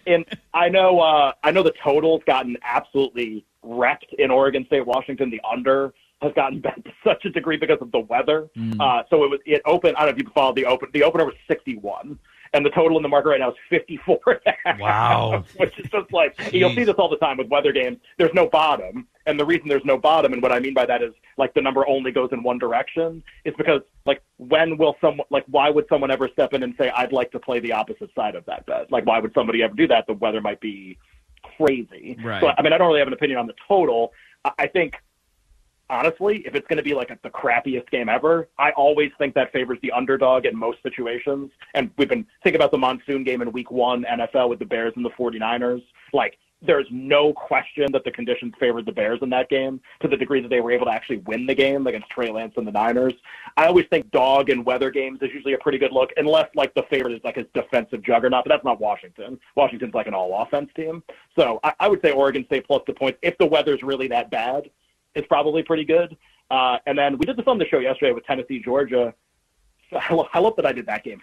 and 0.07 0.25
I 0.53 0.69
know 0.69 0.99
uh, 0.99 1.33
I 1.43 1.51
know 1.51 1.63
the 1.63 1.73
total's 1.83 2.21
gotten 2.25 2.57
absolutely 2.63 3.45
wrecked 3.63 4.13
in 4.17 4.31
Oregon 4.31 4.65
State, 4.67 4.85
Washington. 4.85 5.29
The 5.29 5.41
under 5.49 5.93
has 6.21 6.31
gotten 6.33 6.59
bent 6.65 6.83
to 6.85 6.91
such 7.03 7.25
a 7.25 7.29
degree 7.29 7.57
because 7.57 7.77
of 7.81 7.91
the 7.91 7.99
weather. 7.99 8.49
Uh, 8.79 9.03
so 9.09 9.23
it 9.23 9.29
was 9.29 9.39
it 9.45 9.61
opened. 9.65 9.95
I 9.97 10.05
don't 10.05 10.09
know 10.15 10.17
if 10.19 10.23
you 10.25 10.31
followed 10.33 10.55
the 10.55 10.65
open. 10.65 10.89
The 10.93 11.03
opener 11.03 11.25
was 11.25 11.35
61, 11.47 12.17
and 12.53 12.65
the 12.65 12.69
total 12.71 12.97
in 12.97 13.03
the 13.03 13.09
market 13.09 13.29
right 13.29 13.39
now 13.39 13.51
is 13.51 13.57
54. 13.69 14.19
and 14.27 14.39
a 14.45 14.53
half, 14.63 14.79
Wow. 14.79 15.43
Which 15.57 15.77
is 15.79 15.89
just 15.89 16.11
like 16.13 16.35
you'll 16.53 16.73
see 16.73 16.83
this 16.85 16.95
all 16.97 17.09
the 17.09 17.17
time 17.17 17.37
with 17.37 17.47
weather 17.47 17.71
games. 17.73 17.97
There's 18.17 18.33
no 18.33 18.47
bottom, 18.47 19.07
and 19.25 19.39
the 19.39 19.45
reason 19.45 19.67
there's 19.67 19.85
no 19.85 19.97
bottom, 19.97 20.33
and 20.33 20.41
what 20.41 20.51
I 20.51 20.59
mean 20.59 20.73
by 20.73 20.85
that 20.85 21.01
is 21.01 21.13
like 21.37 21.53
the 21.53 21.61
number 21.61 21.87
only 21.87 22.11
goes 22.11 22.29
in 22.31 22.43
one 22.43 22.57
direction, 22.57 23.23
is 23.43 23.53
because 23.57 23.81
like 24.05 24.21
when 24.37 24.77
will 24.77 24.95
someone 25.01 25.27
like 25.29 25.45
why 25.47 25.69
would 25.69 25.85
someone 25.89 26.11
ever 26.11 26.29
step 26.31 26.53
in 26.53 26.63
and 26.63 26.73
say 26.77 26.89
I'd 26.95 27.11
like 27.11 27.31
to 27.31 27.39
play 27.39 27.59
the 27.59 27.71
opposite 27.71 28.09
side 28.15 28.35
of 28.35 28.45
that 28.45 28.65
bet? 28.65 28.91
Like 28.91 29.05
why 29.05 29.19
would 29.19 29.33
somebody 29.33 29.63
ever 29.63 29.73
do 29.73 29.87
that? 29.87 30.05
The 30.07 30.13
weather 30.13 30.41
might 30.41 30.61
be 30.61 30.97
crazy. 31.57 32.17
Right. 32.23 32.41
So 32.41 32.51
I 32.57 32.61
mean 32.61 32.73
I 32.73 32.77
don't 32.77 32.87
really 32.87 32.99
have 32.99 33.07
an 33.07 33.13
opinion 33.13 33.39
on 33.39 33.47
the 33.47 33.55
total. 33.67 34.13
I, 34.43 34.51
I 34.59 34.67
think 34.67 34.95
honestly, 35.89 36.43
if 36.45 36.55
it's 36.55 36.67
going 36.67 36.77
to 36.77 36.83
be 36.83 36.93
like 36.93 37.09
the 37.21 37.29
crappiest 37.29 37.89
game 37.91 38.09
ever, 38.09 38.49
I 38.57 38.71
always 38.71 39.11
think 39.17 39.35
that 39.35 39.51
favors 39.51 39.77
the 39.81 39.91
underdog 39.91 40.45
in 40.45 40.57
most 40.57 40.81
situations. 40.83 41.51
And 41.73 41.91
we've 41.97 42.09
been 42.09 42.25
thinking 42.43 42.59
about 42.59 42.71
the 42.71 42.77
monsoon 42.77 43.23
game 43.23 43.41
in 43.41 43.51
week 43.51 43.71
one, 43.71 44.05
NFL 44.09 44.49
with 44.49 44.59
the 44.59 44.65
Bears 44.65 44.93
and 44.95 45.05
the 45.05 45.11
49ers. 45.11 45.83
Like, 46.13 46.37
there's 46.65 46.87
no 46.91 47.33
question 47.33 47.91
that 47.91 48.03
the 48.03 48.11
conditions 48.11 48.53
favored 48.59 48.85
the 48.85 48.91
Bears 48.91 49.19
in 49.21 49.29
that 49.29 49.49
game 49.49 49.79
to 50.01 50.07
the 50.07 50.17
degree 50.17 50.41
that 50.41 50.49
they 50.49 50.61
were 50.61 50.71
able 50.71 50.85
to 50.85 50.91
actually 50.91 51.17
win 51.17 51.45
the 51.45 51.55
game 51.55 51.87
against 51.87 52.09
Trey 52.09 52.29
Lance 52.29 52.53
and 52.57 52.67
the 52.67 52.71
Niners. 52.71 53.13
I 53.57 53.65
always 53.67 53.85
think 53.89 54.11
dog 54.11 54.49
and 54.49 54.65
weather 54.65 54.91
games 54.91 55.19
is 55.21 55.29
usually 55.33 55.53
a 55.53 55.57
pretty 55.57 55.77
good 55.77 55.91
look, 55.91 56.11
unless 56.17 56.49
like 56.55 56.73
the 56.73 56.83
favorite 56.89 57.13
is 57.13 57.21
like 57.23 57.37
a 57.37 57.43
defensive 57.53 58.03
juggernaut, 58.03 58.45
but 58.45 58.49
that's 58.49 58.65
not 58.65 58.79
Washington. 58.79 59.39
Washington's 59.55 59.93
like 59.93 60.07
an 60.07 60.13
all 60.13 60.41
offense 60.41 60.69
team. 60.75 61.03
So 61.37 61.59
I, 61.63 61.73
I 61.79 61.87
would 61.87 62.01
say 62.01 62.11
Oregon 62.11 62.45
State 62.45 62.67
plus 62.67 62.81
the 62.87 62.93
points 62.93 63.19
if 63.21 63.37
the 63.37 63.45
weather's 63.45 63.83
really 63.83 64.07
that 64.09 64.29
bad 64.31 64.69
is 65.15 65.23
probably 65.27 65.63
pretty 65.63 65.85
good. 65.85 66.15
Uh, 66.51 66.77
and 66.85 66.97
then 66.97 67.17
we 67.17 67.25
did 67.25 67.37
this 67.37 67.47
on 67.47 67.57
the 67.57 67.65
show 67.65 67.79
yesterday 67.79 68.11
with 68.11 68.25
Tennessee, 68.25 68.61
Georgia. 68.63 69.13
So 69.89 69.97
I, 69.97 70.13
love, 70.13 70.27
I 70.33 70.39
love 70.39 70.55
that 70.57 70.65
I 70.65 70.71
did 70.71 70.85
that 70.87 71.03
game. 71.03 71.21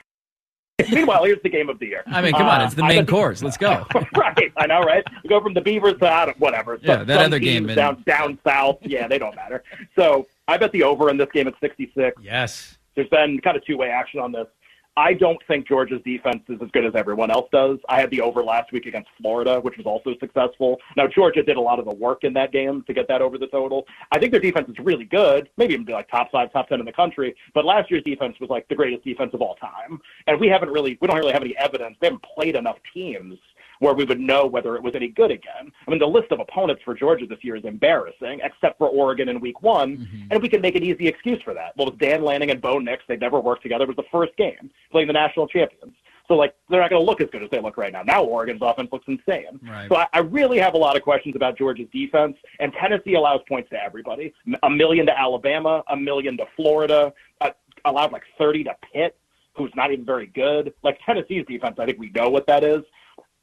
Meanwhile, 0.90 1.24
here's 1.24 1.42
the 1.42 1.48
game 1.48 1.68
of 1.68 1.78
the 1.78 1.86
year. 1.86 2.02
I 2.06 2.22
mean, 2.22 2.32
come 2.32 2.46
on, 2.46 2.60
Uh, 2.60 2.64
it's 2.64 2.74
the 2.74 2.84
main 2.84 3.06
course. 3.06 3.42
Let's 3.42 3.56
go. 3.56 3.86
right, 4.16 4.52
I 4.56 4.66
know, 4.66 4.80
right? 4.80 5.04
We 5.22 5.28
go 5.28 5.40
from 5.40 5.54
the 5.54 5.60
Beavers 5.60 5.98
to 6.00 6.08
I 6.10 6.26
don't- 6.26 6.40
whatever. 6.40 6.78
Yeah, 6.82 6.98
Some- 6.98 7.06
that 7.06 7.14
some 7.16 7.24
other 7.26 7.38
game 7.38 7.68
in- 7.68 7.76
down 7.76 8.02
down 8.06 8.38
south. 8.44 8.78
Yeah, 8.82 9.06
they 9.08 9.18
don't 9.18 9.36
matter. 9.36 9.62
So 9.96 10.26
I 10.48 10.56
bet 10.56 10.72
the 10.72 10.82
over 10.82 11.10
in 11.10 11.16
this 11.16 11.28
game 11.32 11.46
at 11.48 11.54
66. 11.60 12.16
Yes. 12.22 12.78
There's 12.94 13.08
been 13.08 13.40
kind 13.40 13.56
of 13.56 13.64
two 13.64 13.76
way 13.78 13.88
action 13.88 14.20
on 14.20 14.32
this. 14.32 14.46
I 14.96 15.14
don't 15.14 15.38
think 15.48 15.66
Georgia's 15.66 16.02
defense 16.04 16.42
is 16.48 16.60
as 16.62 16.70
good 16.72 16.84
as 16.84 16.92
everyone 16.94 17.30
else 17.30 17.48
does. 17.50 17.78
I 17.88 17.98
had 17.98 18.10
the 18.10 18.20
over 18.20 18.42
last 18.42 18.72
week 18.72 18.84
against 18.84 19.08
Florida, 19.20 19.58
which 19.58 19.78
was 19.78 19.86
also 19.86 20.14
successful. 20.20 20.76
Now 20.98 21.06
Georgia 21.06 21.42
did 21.42 21.56
a 21.56 21.60
lot 21.60 21.78
of 21.78 21.86
the 21.86 21.94
work 21.94 22.24
in 22.24 22.34
that 22.34 22.52
game 22.52 22.84
to 22.86 22.92
get 22.92 23.08
that 23.08 23.22
over 23.22 23.38
the 23.38 23.46
total. 23.46 23.86
I 24.10 24.18
think 24.18 24.32
their 24.32 24.40
defense 24.40 24.68
is 24.68 24.76
really 24.80 25.04
good, 25.04 25.48
maybe 25.56 25.72
even 25.72 25.86
be 25.86 25.94
like 25.94 26.10
top 26.10 26.30
five, 26.30 26.52
top 26.52 26.68
ten 26.68 26.78
in 26.78 26.84
the 26.84 26.92
country. 26.92 27.34
But 27.54 27.64
last 27.64 27.90
year's 27.90 28.04
defense 28.04 28.36
was 28.38 28.50
like 28.50 28.68
the 28.68 28.74
greatest 28.74 29.02
defense 29.02 29.30
of 29.32 29.40
all 29.40 29.54
time, 29.54 29.98
and 30.26 30.38
we 30.38 30.48
haven't 30.48 30.70
really, 30.70 30.98
we 31.00 31.08
don't 31.08 31.16
really 31.16 31.32
have 31.32 31.42
any 31.42 31.56
evidence. 31.56 31.96
They 32.00 32.08
haven't 32.08 32.24
played 32.34 32.54
enough 32.54 32.76
teams 32.92 33.38
where 33.82 33.94
we 33.94 34.04
would 34.04 34.20
know 34.20 34.46
whether 34.46 34.76
it 34.76 34.82
was 34.82 34.94
any 34.94 35.08
good 35.08 35.32
again. 35.32 35.72
I 35.86 35.90
mean, 35.90 35.98
the 35.98 36.06
list 36.06 36.30
of 36.30 36.38
opponents 36.38 36.82
for 36.84 36.94
Georgia 36.94 37.26
this 37.26 37.42
year 37.42 37.56
is 37.56 37.64
embarrassing, 37.64 38.40
except 38.44 38.78
for 38.78 38.88
Oregon 38.88 39.28
in 39.28 39.40
week 39.40 39.60
one, 39.60 40.08
and 40.30 40.40
we 40.40 40.48
can 40.48 40.60
make 40.60 40.76
an 40.76 40.84
easy 40.84 41.08
excuse 41.08 41.42
for 41.42 41.52
that. 41.52 41.76
Well, 41.76 41.86
with 41.86 41.98
Dan 41.98 42.22
Lanning 42.22 42.52
and 42.52 42.60
Bo 42.60 42.78
Nix, 42.78 43.02
they 43.08 43.16
never 43.16 43.40
worked 43.40 43.64
together. 43.64 43.82
It 43.82 43.88
was 43.88 43.96
the 43.96 44.04
first 44.12 44.36
game 44.36 44.70
playing 44.92 45.08
the 45.08 45.12
national 45.12 45.48
champions. 45.48 45.94
So 46.28 46.34
like 46.34 46.54
they're 46.70 46.80
not 46.80 46.90
going 46.90 47.02
to 47.02 47.04
look 47.04 47.20
as 47.20 47.28
good 47.30 47.42
as 47.42 47.50
they 47.50 47.60
look 47.60 47.76
right 47.76 47.92
now. 47.92 48.04
Now 48.04 48.22
Oregon's 48.22 48.60
offense 48.62 48.88
looks 48.92 49.06
insane. 49.08 49.58
Right. 49.68 49.88
So 49.88 49.96
I, 49.96 50.06
I 50.12 50.20
really 50.20 50.58
have 50.58 50.74
a 50.74 50.78
lot 50.78 50.96
of 50.96 51.02
questions 51.02 51.34
about 51.34 51.58
Georgia's 51.58 51.88
defense. 51.92 52.36
And 52.60 52.72
Tennessee 52.80 53.14
allows 53.14 53.40
points 53.48 53.68
to 53.70 53.82
everybody. 53.82 54.32
A 54.62 54.70
million 54.70 55.06
to 55.06 55.18
Alabama, 55.18 55.82
a 55.90 55.96
million 55.96 56.36
to 56.36 56.46
Florida, 56.54 57.12
uh, 57.40 57.50
allowed 57.84 58.12
like 58.12 58.22
30 58.38 58.62
to 58.64 58.76
Pitt, 58.92 59.18
who's 59.56 59.72
not 59.74 59.90
even 59.92 60.04
very 60.04 60.26
good. 60.26 60.72
Like 60.84 60.98
Tennessee's 61.04 61.44
defense, 61.46 61.76
I 61.80 61.86
think 61.86 61.98
we 61.98 62.10
know 62.10 62.30
what 62.30 62.46
that 62.46 62.62
is. 62.62 62.82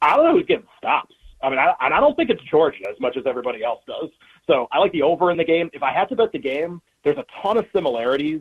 I 0.02 0.16
don't 0.16 0.24
know 0.24 0.32
who's 0.32 0.46
getting 0.46 0.66
stops. 0.78 1.14
I 1.42 1.48
mean, 1.48 1.58
I, 1.58 1.74
and 1.80 1.94
I 1.94 2.00
don't 2.00 2.14
think 2.16 2.30
it's 2.30 2.42
Georgia 2.50 2.84
as 2.90 3.00
much 3.00 3.16
as 3.16 3.24
everybody 3.26 3.64
else 3.64 3.80
does. 3.86 4.10
So 4.46 4.68
I 4.72 4.78
like 4.78 4.92
the 4.92 5.02
over 5.02 5.30
in 5.30 5.38
the 5.38 5.44
game. 5.44 5.70
If 5.72 5.82
I 5.82 5.92
had 5.92 6.08
to 6.10 6.16
bet 6.16 6.32
the 6.32 6.38
game, 6.38 6.82
there's 7.04 7.16
a 7.16 7.24
ton 7.42 7.56
of 7.56 7.66
similarities 7.74 8.40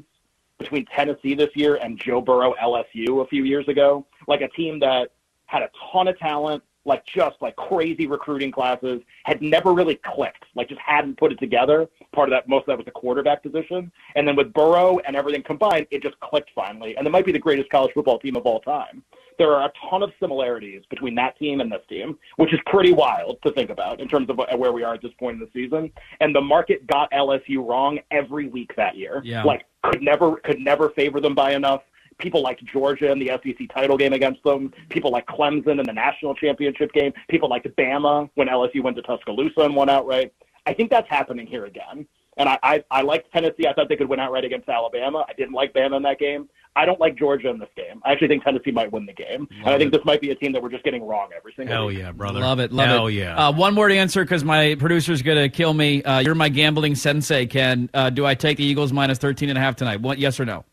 between 0.57 0.85
Tennessee 0.85 1.33
this 1.33 1.49
year 1.55 1.75
and 1.75 1.99
Joe 1.99 2.19
Burrow 2.19 2.53
LSU 2.61 3.23
a 3.23 3.27
few 3.27 3.45
years 3.45 3.67
ago. 3.67 4.05
Like 4.27 4.41
a 4.41 4.49
team 4.49 4.79
that 4.79 5.11
had 5.45 5.61
a 5.61 5.69
ton 5.91 6.09
of 6.09 6.19
talent, 6.19 6.61
like 6.83 7.05
just 7.05 7.37
like 7.41 7.55
crazy 7.55 8.07
recruiting 8.07 8.51
classes, 8.51 9.01
had 9.23 9.41
never 9.41 9.73
really 9.73 9.99
clicked, 10.03 10.43
like 10.55 10.67
just 10.67 10.81
hadn't 10.81 11.17
put 11.17 11.31
it 11.31 11.39
together. 11.39 11.87
Part 12.11 12.27
of 12.27 12.31
that, 12.31 12.49
most 12.49 12.63
of 12.63 12.67
that 12.67 12.77
was 12.77 12.85
the 12.85 12.91
quarterback 12.91 13.41
position. 13.41 13.91
And 14.15 14.27
then 14.27 14.35
with 14.35 14.51
Burrow 14.53 14.99
and 15.07 15.15
everything 15.15 15.43
combined, 15.43 15.87
it 15.91 16.03
just 16.03 16.19
clicked 16.19 16.51
finally. 16.53 16.97
And 16.97 17.07
it 17.07 17.09
might 17.11 17.25
be 17.25 17.31
the 17.31 17.39
greatest 17.39 17.69
college 17.69 17.91
football 17.93 18.19
team 18.19 18.35
of 18.35 18.45
all 18.45 18.59
time 18.59 19.03
there 19.39 19.55
are 19.55 19.65
a 19.65 19.71
ton 19.89 20.03
of 20.03 20.11
similarities 20.19 20.83
between 20.89 21.15
that 21.15 21.39
team 21.39 21.61
and 21.61 21.71
this 21.71 21.81
team, 21.89 22.19
which 22.35 22.53
is 22.53 22.59
pretty 22.67 22.91
wild 22.91 23.39
to 23.43 23.51
think 23.53 23.71
about 23.71 23.99
in 23.99 24.07
terms 24.07 24.29
of 24.29 24.39
where 24.57 24.71
we 24.71 24.83
are 24.83 24.93
at 24.93 25.01
this 25.01 25.13
point 25.17 25.35
in 25.35 25.39
the 25.39 25.49
season. 25.53 25.91
And 26.19 26.35
the 26.35 26.41
market 26.41 26.85
got 26.85 27.09
LSU 27.11 27.67
wrong 27.67 27.99
every 28.11 28.47
week 28.47 28.75
that 28.75 28.95
year. 28.95 29.21
Yeah. 29.23 29.43
Like 29.43 29.65
could 29.83 30.03
never 30.03 30.35
could 30.37 30.59
never 30.59 30.89
favor 30.89 31.19
them 31.19 31.33
by 31.33 31.53
enough. 31.53 31.81
People 32.19 32.43
like 32.43 32.59
Georgia 32.65 33.11
in 33.11 33.17
the 33.17 33.31
SEC 33.41 33.69
title 33.73 33.95
game 33.95 34.11
against 34.11 34.43
them. 34.43 34.73
People 34.89 35.09
like 35.09 35.25
Clemson 35.25 35.79
in 35.79 35.85
the 35.85 35.93
national 35.93 36.35
championship 36.35 36.91
game. 36.91 37.13
People 37.29 37.49
like 37.49 37.63
Bama 37.77 38.29
when 38.35 38.49
LSU 38.49 38.83
went 38.83 38.97
to 38.97 39.01
Tuscaloosa 39.01 39.61
and 39.61 39.73
won 39.73 39.89
outright. 39.89 40.33
I 40.65 40.73
think 40.73 40.89
that's 40.89 41.09
happening 41.09 41.47
here 41.47 41.65
again. 41.65 42.05
And 42.35 42.49
I, 42.49 42.59
I, 42.61 42.83
I 42.91 43.01
liked 43.01 43.31
Tennessee. 43.31 43.67
I 43.67 43.73
thought 43.73 43.89
they 43.89 43.95
could 43.95 44.09
win 44.09 44.19
outright 44.19 44.45
against 44.45 44.67
Alabama. 44.67 45.25
I 45.27 45.33
didn't 45.33 45.53
like 45.53 45.73
Bama 45.73 45.97
in 45.97 46.03
that 46.03 46.19
game. 46.19 46.49
I 46.75 46.85
don't 46.85 46.99
like 46.99 47.17
Georgia 47.17 47.49
in 47.49 47.59
this 47.59 47.69
game. 47.75 48.01
I 48.05 48.11
actually 48.11 48.29
think 48.29 48.43
Tennessee 48.43 48.71
might 48.71 48.91
win 48.91 49.05
the 49.05 49.13
game. 49.13 49.41
Love 49.41 49.49
and 49.65 49.69
I 49.69 49.77
think 49.77 49.93
it. 49.93 49.97
this 49.97 50.05
might 50.05 50.21
be 50.21 50.31
a 50.31 50.35
team 50.35 50.53
that 50.53 50.61
we're 50.61 50.69
just 50.69 50.83
getting 50.83 51.03
wrong 51.05 51.29
every 51.35 51.51
single 51.55 51.73
Hell 51.75 51.85
week. 51.87 51.97
yeah, 51.97 52.11
brother. 52.11 52.39
Love 52.39 52.59
it. 52.59 52.71
Love 52.71 52.87
Hell 52.87 53.07
it. 53.07 53.13
yeah. 53.13 53.35
Uh, 53.47 53.51
one 53.51 53.75
word 53.75 53.91
answer 53.91 54.23
because 54.23 54.43
my 54.43 54.75
producer's 54.75 55.21
going 55.21 55.37
to 55.37 55.49
kill 55.49 55.73
me. 55.73 56.03
Uh, 56.03 56.19
you're 56.19 56.35
my 56.35 56.49
gambling 56.49 56.95
sensei, 56.95 57.45
Ken. 57.47 57.89
Uh, 57.93 58.09
do 58.09 58.25
I 58.25 58.35
take 58.35 58.57
the 58.57 58.63
Eagles 58.63 58.93
minus 58.93 59.17
13 59.17 59.49
and 59.49 59.57
a 59.57 59.61
half 59.61 59.75
tonight? 59.75 60.01
What, 60.01 60.19
yes 60.19 60.39
or 60.39 60.45
no? 60.45 60.63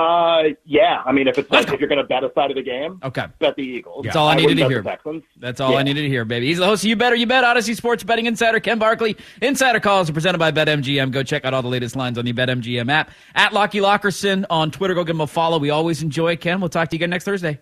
Uh, 0.00 0.54
yeah. 0.64 1.02
I 1.04 1.12
mean, 1.12 1.28
if 1.28 1.38
it's 1.38 1.50
like, 1.50 1.70
if 1.70 1.80
you're 1.80 1.88
going 1.88 2.00
to 2.00 2.04
bet 2.04 2.24
a 2.24 2.32
side 2.34 2.50
of 2.50 2.56
the 2.56 2.62
game, 2.62 3.00
okay, 3.02 3.26
bet 3.38 3.56
the 3.56 3.62
Eagles. 3.62 4.04
That's 4.04 4.16
all 4.16 4.28
I, 4.28 4.32
I 4.32 4.36
needed 4.36 4.56
to 4.58 4.68
hear. 4.68 4.82
Texans. 4.82 5.22
That's 5.36 5.60
all 5.60 5.72
yeah. 5.72 5.78
I 5.78 5.82
needed 5.82 6.02
to 6.02 6.08
hear, 6.08 6.24
baby. 6.24 6.46
He's 6.46 6.58
the 6.58 6.66
host 6.66 6.82
of 6.82 6.88
You 6.88 6.96
Better 6.96 7.16
You 7.16 7.26
Bet, 7.26 7.44
Audacy 7.44 7.76
Sports 7.76 8.02
Betting 8.02 8.26
Insider, 8.26 8.60
Ken 8.60 8.78
Barkley. 8.78 9.16
Insider 9.42 9.80
calls 9.80 10.08
are 10.08 10.12
presented 10.12 10.38
by 10.38 10.50
BetMGM. 10.50 11.10
Go 11.10 11.22
check 11.22 11.44
out 11.44 11.54
all 11.54 11.62
the 11.62 11.68
latest 11.68 11.96
lines 11.96 12.18
on 12.18 12.24
the 12.24 12.32
BetMGM 12.32 12.90
app. 12.90 13.10
At 13.34 13.52
Lockie 13.52 13.80
Lockerson 13.80 14.44
on 14.50 14.70
Twitter. 14.70 14.94
Go 14.94 15.04
give 15.04 15.16
him 15.16 15.20
a 15.20 15.26
follow. 15.26 15.58
We 15.58 15.70
always 15.70 16.02
enjoy 16.02 16.32
it, 16.32 16.40
Ken. 16.40 16.60
We'll 16.60 16.68
talk 16.68 16.88
to 16.88 16.96
you 16.96 16.98
again 16.98 17.10
next 17.10 17.24
Thursday. 17.24 17.60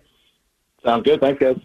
Sounds 0.83 1.03
good. 1.03 1.19
Thanks, 1.19 1.41
guys. 1.41 1.57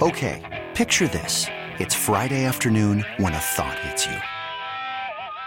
Okay, 0.00 0.68
picture 0.74 1.08
this. 1.08 1.46
It's 1.78 1.94
Friday 1.94 2.44
afternoon 2.44 3.04
when 3.16 3.32
a 3.32 3.38
thought 3.38 3.78
hits 3.80 4.06
you. 4.06 4.35